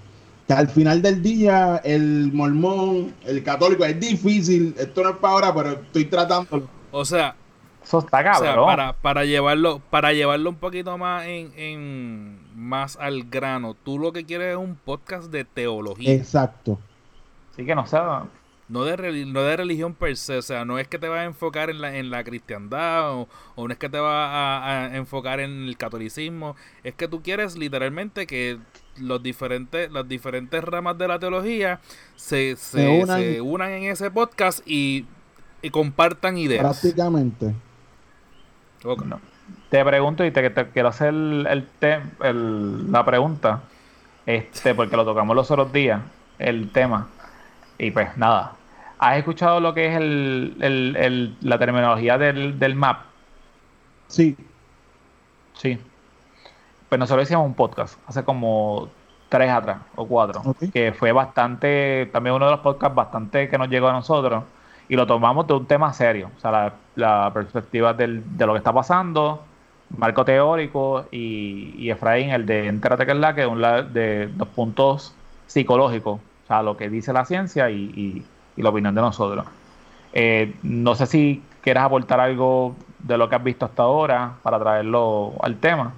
[0.47, 5.33] Que al final del día, el mormón, el católico, es difícil, esto no es para
[5.33, 6.69] ahora, pero estoy tratando.
[6.91, 7.35] O sea,
[7.83, 12.97] Eso está o sea, para, para llevarlo, para llevarlo un poquito más en, en más
[12.97, 16.79] al grano, tú lo que quieres es un podcast de teología, Exacto.
[17.51, 17.97] Así que no sé.
[18.67, 21.19] no de reli- no de religión per se, o sea, no es que te vas
[21.19, 24.85] a enfocar en la, en la cristiandad o, o no es que te vas a,
[24.87, 28.59] a enfocar en el catolicismo, es que tú quieres literalmente que
[28.99, 31.79] los diferentes, las diferentes ramas de la teología
[32.15, 33.19] se, se, Se unan.
[33.19, 35.05] se unan en ese podcast y,
[35.61, 36.61] y compartan ideas.
[36.63, 37.53] Prácticamente.
[38.83, 39.19] No.
[39.69, 43.63] Te pregunto y te, te quiero hacer el, el te- el- la pregunta,
[44.25, 46.01] este, porque lo tocamos los otros días,
[46.39, 47.09] el tema.
[47.77, 48.53] Y pues nada,
[48.99, 53.01] ¿has escuchado lo que es el, el- el- la terminología del, del map?
[54.07, 54.37] Sí.
[55.53, 55.77] Sí.
[56.89, 58.87] Pues nosotros hicimos un podcast hace como
[59.29, 63.67] tres atrás o cuatro, que fue bastante, también uno de los podcasts bastante que nos
[63.69, 64.43] llegó a nosotros
[64.87, 68.53] y lo tomamos de un tema serio, o sea, la, la perspectiva del- de lo
[68.53, 69.43] que está pasando,
[69.97, 73.81] marco teórico y, y Efraín, el de Entérate que es la que es un la-
[73.83, 75.13] de dos puntos
[75.45, 78.25] psicológicos, o sea, lo que dice la ciencia y, y-
[78.55, 79.45] y la opinión de nosotros.
[80.13, 84.57] Eh, no sé si quieres aportar algo de lo que has visto hasta ahora para
[84.57, 85.91] traerlo al tema.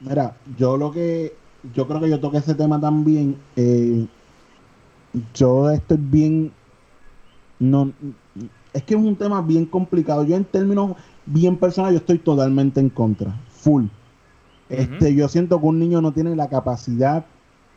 [0.00, 1.34] Mira, yo lo que.
[1.74, 3.36] Yo creo que yo toqué ese tema también.
[3.56, 4.06] eh,
[5.34, 6.52] yo estoy bien.
[7.58, 7.92] No.
[8.72, 10.24] Es que es un tema bien complicado.
[10.24, 10.94] Yo, en términos
[11.26, 13.34] bien personales, yo estoy totalmente en contra.
[13.50, 13.86] Full.
[14.68, 17.24] Este, yo siento que un niño no tiene la capacidad,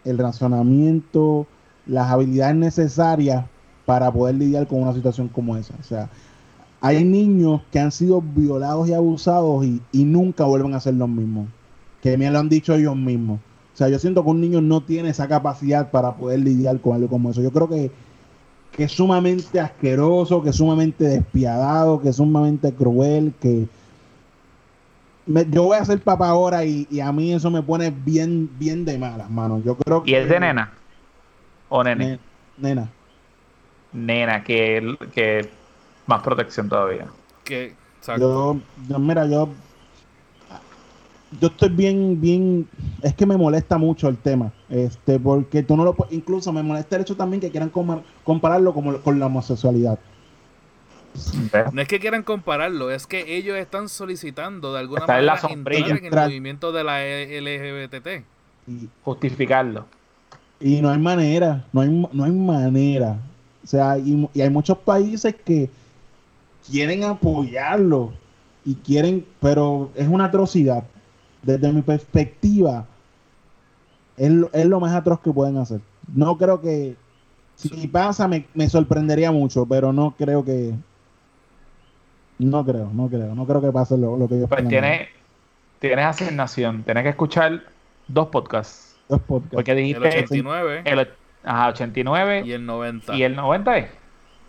[0.03, 1.47] el razonamiento,
[1.85, 3.45] las habilidades necesarias
[3.85, 5.75] para poder lidiar con una situación como esa.
[5.79, 6.09] O sea,
[6.81, 11.09] hay niños que han sido violados y abusados y, y nunca vuelven a ser los
[11.09, 11.47] mismos.
[12.01, 13.39] Que me lo han dicho ellos mismos.
[13.73, 16.95] O sea, yo siento que un niño no tiene esa capacidad para poder lidiar con
[16.95, 17.41] algo como eso.
[17.41, 17.91] Yo creo que,
[18.71, 23.67] que es sumamente asqueroso, que es sumamente despiadado, que es sumamente cruel, que
[25.25, 28.49] me- yo voy a ser papá ahora y, y a mí eso me pone bien,
[28.57, 29.61] bien de malas, mano.
[29.63, 30.71] Yo creo que ¿Y es de nena?
[31.69, 32.05] ¿O nene?
[32.05, 32.19] Ne-
[32.57, 32.89] nena.
[33.93, 35.49] Nena, que, que
[36.07, 37.07] más protección todavía.
[37.43, 37.73] Que.
[38.17, 38.57] Yo,
[38.89, 39.49] yo, mira, yo,
[41.39, 42.67] yo estoy bien, bien,
[43.01, 46.97] es que me molesta mucho el tema, este, porque tú no lo, incluso me molesta
[46.97, 47.71] el hecho también que quieran
[48.23, 49.97] compararlo como, con la homosexualidad.
[51.73, 55.33] No es que quieran compararlo, es que ellos están solicitando de alguna Está en la
[55.33, 55.87] manera sombrilla.
[55.87, 58.23] entrar en el movimiento de la LGBT.
[58.67, 59.85] Y, Justificarlo.
[60.59, 63.17] y no hay manera, no hay, no hay manera.
[63.63, 65.69] O sea, y, y hay muchos países que
[66.69, 68.13] quieren apoyarlo
[68.63, 70.83] y quieren, pero es una atrocidad.
[71.43, 72.85] Desde mi perspectiva,
[74.17, 75.81] es lo, es lo más atroz que pueden hacer.
[76.13, 76.95] No creo que,
[77.55, 80.73] si pasa, me, me sorprendería mucho, pero no creo que,
[82.39, 85.07] no creo, no creo, no creo que pase lo, lo que ellos Pues tienes,
[85.79, 87.61] tienes asignación, tienes que escuchar
[88.07, 88.97] dos podcasts.
[89.09, 89.55] Dos podcasts.
[89.55, 91.07] Porque El dijiste 89 el,
[91.43, 93.15] ajá, 89 y el 90.
[93.15, 93.89] y el 90 es.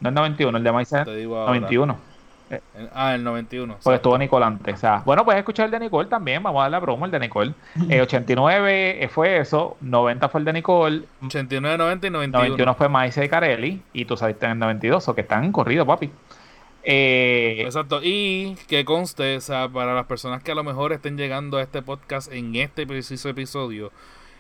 [0.01, 1.53] No el 91, el de Maíz es Te digo ahora.
[1.61, 2.12] 91.
[2.53, 3.67] El- Ah, el 91.
[3.75, 3.95] Porque exacto.
[3.95, 4.75] estuvo Nicole antes.
[4.75, 6.43] O sea, bueno, puedes escuchar el de Nicole también.
[6.43, 7.55] Vamos a darle la promo, el de Nicole.
[7.91, 9.77] Eh, 89 fue eso.
[9.81, 11.03] 90 fue el de Nicole.
[11.25, 12.49] 89, 90 y 91.
[12.49, 13.83] 91 fue Maíz y Carelli.
[13.93, 15.09] Y tú saliste en el 92.
[15.09, 16.11] O que están corridos, papi.
[16.85, 18.01] Eh, Exacto.
[18.03, 21.63] Y que conste, o sea, para las personas que a lo mejor estén llegando a
[21.63, 23.93] este podcast en este preciso episodio,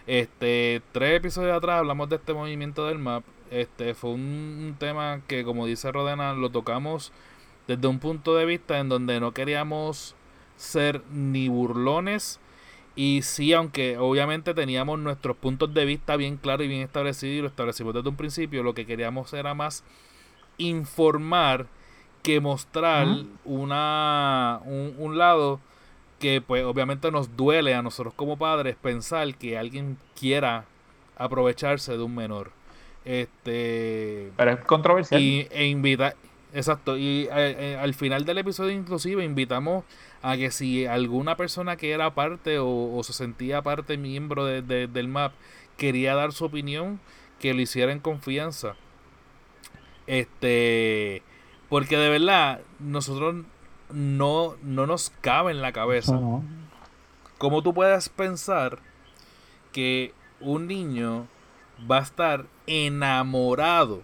[0.06, 3.22] este, tres episodios atrás hablamos de este movimiento del MAP.
[3.50, 7.12] Este fue un tema que, como dice Rodena, lo tocamos
[7.66, 10.14] desde un punto de vista en donde no queríamos
[10.56, 12.40] ser ni burlones.
[12.94, 17.40] Y sí, aunque obviamente teníamos nuestros puntos de vista bien claros y bien establecidos, y
[17.40, 19.82] lo establecimos desde un principio, lo que queríamos era más
[20.58, 21.66] informar
[22.22, 23.08] que mostrar
[23.44, 25.60] una un, un lado
[26.20, 30.66] que pues obviamente nos duele a nosotros como padres pensar que alguien quiera
[31.16, 32.52] aprovecharse de un menor
[33.04, 35.20] este pero es controversial.
[35.20, 36.14] y e invita
[36.54, 37.28] exacto y eh,
[37.72, 39.84] eh, al final del episodio inclusive invitamos
[40.22, 44.62] a que si alguna persona que era parte o, o se sentía parte miembro de-
[44.62, 45.32] de- del MAP
[45.76, 47.00] quería dar su opinión
[47.40, 48.76] que lo hiciera en confianza
[50.06, 51.22] este
[51.68, 53.44] porque de verdad nosotros
[53.92, 56.44] no no nos cabe en la cabeza no.
[57.38, 58.78] ¿Cómo tú puedes pensar
[59.72, 61.26] que un niño
[61.90, 64.02] va a estar enamorado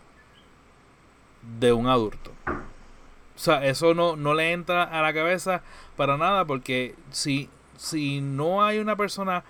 [1.58, 2.32] de un adulto?
[2.46, 5.62] O sea, eso no, no le entra a la cabeza
[5.96, 9.44] para nada porque si, si no hay una persona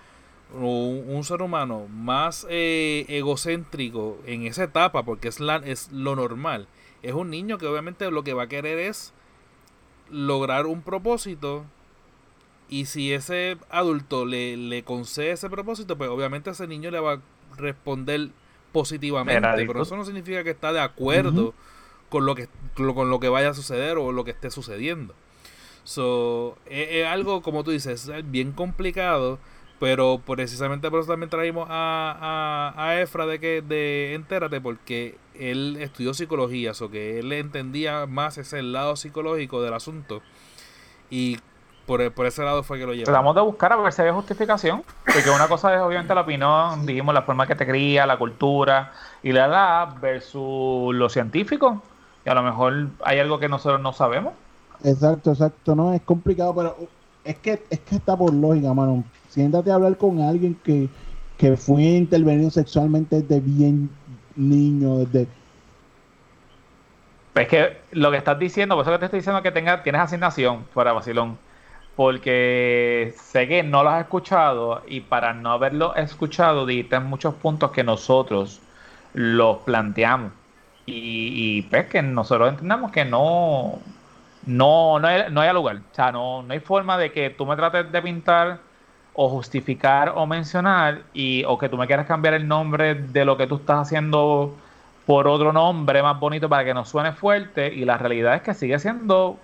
[0.55, 6.17] o un, ser humano más eh, egocéntrico en esa etapa, porque es, la, es lo
[6.17, 6.69] normal,
[7.03, 9.13] es un niño que obviamente lo que va a querer es
[10.11, 11.65] lograr un propósito
[12.69, 17.15] y si ese adulto le, le concede ese propósito, pues obviamente ese niño le va
[17.15, 17.21] a
[17.57, 18.31] responder
[18.73, 19.67] positivamente.
[19.67, 21.55] Pero eso no significa que está de acuerdo
[22.09, 25.15] con, lo que, con, lo que vaya a suceder o lo que esté sucediendo.
[25.85, 29.39] So, es, es algo, como tú dices, es bien complicado.
[29.81, 35.17] Pero precisamente por eso también traímos a, a, a Efra de que de Entérate, porque
[35.39, 40.21] él estudió psicología, o que él entendía más ese lado psicológico del asunto.
[41.11, 41.39] Y
[41.87, 43.05] por, por ese lado fue que lo llevó.
[43.05, 46.85] Tratamos de buscar a ver si había justificación, porque una cosa es obviamente la opinión,
[46.85, 48.93] dijimos la forma que te cría, la cultura
[49.23, 51.83] y la edad versus lo científico,
[52.25, 54.35] y a lo mejor hay algo que nosotros no sabemos.
[54.85, 56.77] Exacto, exacto, no, es complicado, pero
[57.25, 59.05] es que, es que está por lógica, mano.
[59.29, 60.89] Siéntate a hablar con alguien que,
[61.37, 63.91] que fue intervenido sexualmente desde bien
[64.37, 65.27] niño, desde...
[67.33, 69.83] Pues es que lo que estás diciendo, por eso que te estoy diciendo que tenga,
[69.83, 71.39] tienes asignación fuera vacilón,
[71.97, 77.71] porque sé que no lo has escuchado y para no haberlo escuchado dijiste muchos puntos
[77.73, 78.61] que nosotros
[79.15, 80.33] los planteamos
[80.91, 83.81] y, y pues que nosotros entendamos que no
[84.47, 87.57] no no no hay lugar, o sea, no, no hay forma de que tú me
[87.57, 88.61] trates de pintar
[89.15, 93.37] o justificar o mencionar y o que tú me quieras cambiar el nombre de lo
[93.37, 94.57] que tú estás haciendo
[95.07, 98.55] por otro nombre más bonito para que no suene fuerte y la realidad es que
[98.55, 99.39] sigue siendo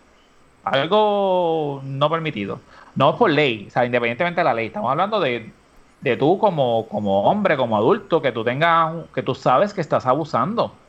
[0.64, 2.60] algo no permitido.
[2.94, 5.52] No por ley, o sea, independientemente de la ley, estamos hablando de,
[6.00, 10.06] de tú como, como hombre, como adulto, que tú tengas, que tú sabes que estás
[10.06, 10.83] abusando.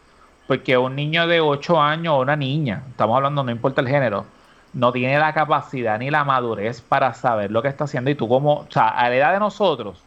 [0.47, 4.25] Porque un niño de 8 años o una niña, estamos hablando, no importa el género,
[4.73, 8.11] no tiene la capacidad ni la madurez para saber lo que está haciendo.
[8.11, 10.03] Y tú como, o sea, a la edad de nosotros,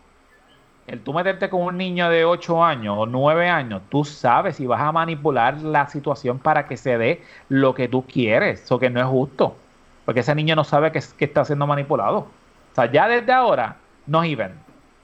[0.87, 4.67] el tú meterte con un niño de 8 años o 9 años, tú sabes y
[4.67, 8.91] vas a manipular la situación para que se dé lo que tú quieres, eso que
[8.91, 9.57] no es justo,
[10.05, 12.19] porque ese niño no sabe que, que está siendo manipulado.
[12.21, 13.77] O sea, ya desde ahora,
[14.07, 14.55] no even,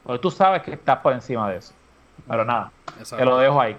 [0.05, 1.74] porque tú sabes que estás por encima de eso.
[2.28, 3.16] Pero nada, Exacto.
[3.16, 3.76] te lo dejo ahí.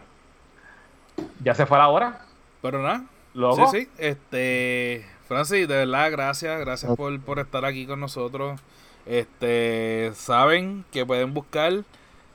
[1.43, 2.25] Ya se fue la hora,
[2.61, 3.03] Pero nada.
[3.33, 3.69] loco.
[3.71, 3.89] Sí, sí.
[3.97, 6.59] Este, Francis, de verdad, gracias.
[6.59, 8.59] Gracias por, por estar aquí con nosotros.
[9.05, 11.83] Este, saben que pueden buscar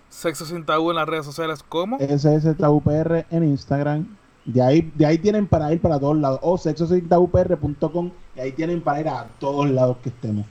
[0.09, 4.17] Sexo Sin Tabú en las redes sociales como SSTUPR en Instagram.
[4.45, 6.39] De ahí, de ahí tienen para ir para todos lados.
[6.43, 10.47] O sexosintapr.com y ahí tienen para ir a todos lados que estemos.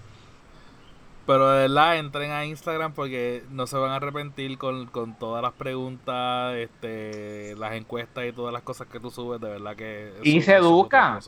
[1.30, 5.44] Pero de verdad, entren a Instagram porque no se van a arrepentir con, con todas
[5.44, 9.40] las preguntas, este, las encuestas y todas las cosas que tú subes.
[9.40, 10.12] De verdad que.
[10.24, 11.20] Y se educa.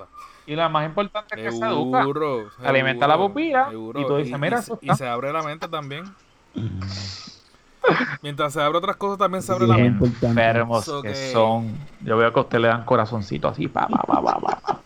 [0.47, 1.99] Y lo más importante es que se educa.
[1.99, 2.49] Seguro.
[2.63, 4.01] Alimenta la pupila seguro.
[4.01, 6.05] y tú dices, mira, y, se abre la mente también.
[8.23, 10.03] Mientras se abre otras cosas, también se abre la mente.
[10.03, 10.27] importante.
[10.29, 11.77] enfermos So que que- son.
[12.03, 14.81] Yo veo que a usted le dan corazoncito así, pa, pa, pa, pa, pa.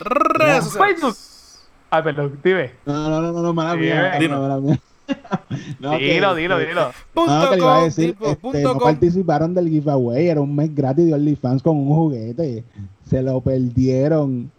[0.00, 1.33] Redes sociales.
[1.94, 2.70] Ay, perdón, dime.
[2.86, 4.28] No, no, no, no, mala mía, eh.
[4.28, 4.78] mala mía.
[5.78, 6.90] No, dilo, que- dilo, dilo.
[7.12, 8.82] Punto No, que iba a decir, tipo, este, punto no com.
[8.82, 12.64] participaron del giveaway, era un mes gratis de OnlyFans con un juguete.
[13.08, 14.50] Se lo perdieron.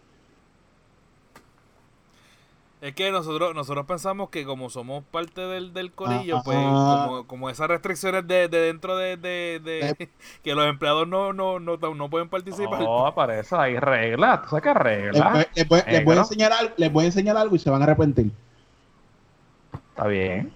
[2.85, 6.43] Es que nosotros nosotros pensamos que como somos parte del, del corillo, Ajá.
[6.43, 10.09] pues como, como esas restricciones de, de dentro de, de, de-
[10.43, 12.79] que los empleados no, no, no, no pueden participar.
[12.81, 14.43] No, para eso hay reglas.
[14.43, 15.47] ¿Tú sabes reglas?
[15.55, 17.81] les voy, les voy a enseñar algo, les voy a enseñar algo y se van
[17.81, 18.31] a arrepentir.
[19.89, 20.53] Está bien.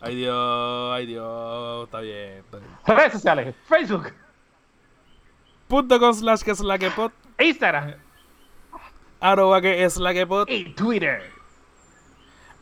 [0.00, 2.38] Ay Dios, ay Dios, está bien.
[2.38, 2.70] Está bien.
[2.84, 3.54] Redes sociales.
[3.68, 4.12] Facebook.
[5.68, 7.94] Punto com slash que es la que pot, Instagram.
[9.20, 11.38] arroba que es la que pot, Y Twitter.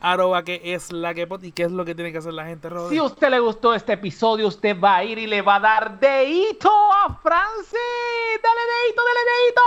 [0.01, 1.43] Arroba que es la que pot.
[1.43, 2.95] ¿Y qué es lo que tiene que hacer la gente, Rodri?
[2.95, 5.59] Si a usted le gustó este episodio, usted va a ir y le va a
[5.59, 8.39] dar dedito a Francis.
[8.41, 9.61] Dale dedito, dale dedito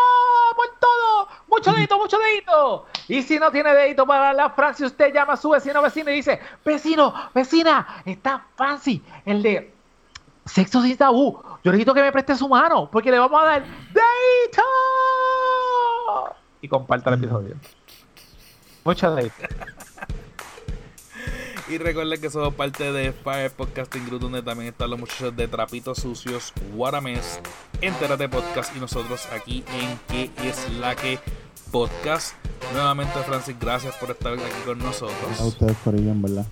[0.57, 1.29] por todo.
[1.49, 2.87] Mucho dedito, mucho dedito.
[3.09, 6.11] Y si no tiene dedito para darle a Francis, usted llama a su vecino vecino
[6.11, 9.73] y dice, vecino, vecina, está Francis, el de
[10.45, 11.41] sexo sin tabú.
[11.65, 14.63] Yo necesito que me preste su mano porque le vamos a dar dedito.
[16.61, 17.57] Y comparta el episodio.
[18.85, 19.35] Mucho dedito.
[21.73, 25.49] Y recuerden que somos parte de Fire Podcasting Group, donde también están los muchachos de
[25.49, 27.41] Trapitos Sucios, Guaramés,
[27.81, 31.19] Entérate Podcast y nosotros aquí en ¿Qué es la que
[31.71, 32.35] Podcast?
[32.75, 35.41] Nuevamente, Francis, gracias por estar aquí con A nosotros.
[35.41, 36.45] ustedes por ello, en verdad.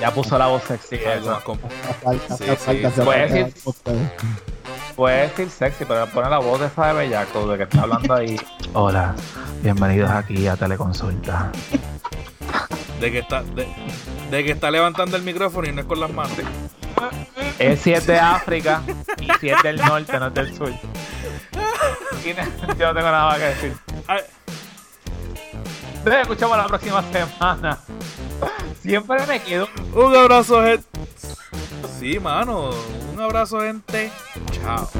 [0.00, 0.96] Ya puso la voz sexy.
[1.04, 3.54] Algo más Sí, sí, decir-.
[4.96, 8.12] Puede decir sexy, pero pone la voz de esa de bellaco, de que está hablando
[8.12, 8.36] ahí.
[8.72, 9.14] Hola,
[9.62, 11.52] bienvenidos aquí a Teleconsulta.
[13.00, 13.66] De que está, de,
[14.30, 16.32] de que está levantando el micrófono y no es con las manos.
[17.58, 18.82] Es si es de África
[19.20, 20.70] y si es del norte, no es del sur.
[22.24, 23.72] Y no- Yo no tengo nada más que decir.
[26.04, 27.78] Nos escuchamos la próxima semana.
[28.82, 29.68] Siempre me quedo.
[29.94, 30.84] un abrazo, gente.
[31.98, 32.70] Sí, mano.
[33.14, 34.10] Un abrazo, gente.
[34.52, 34.90] Chao.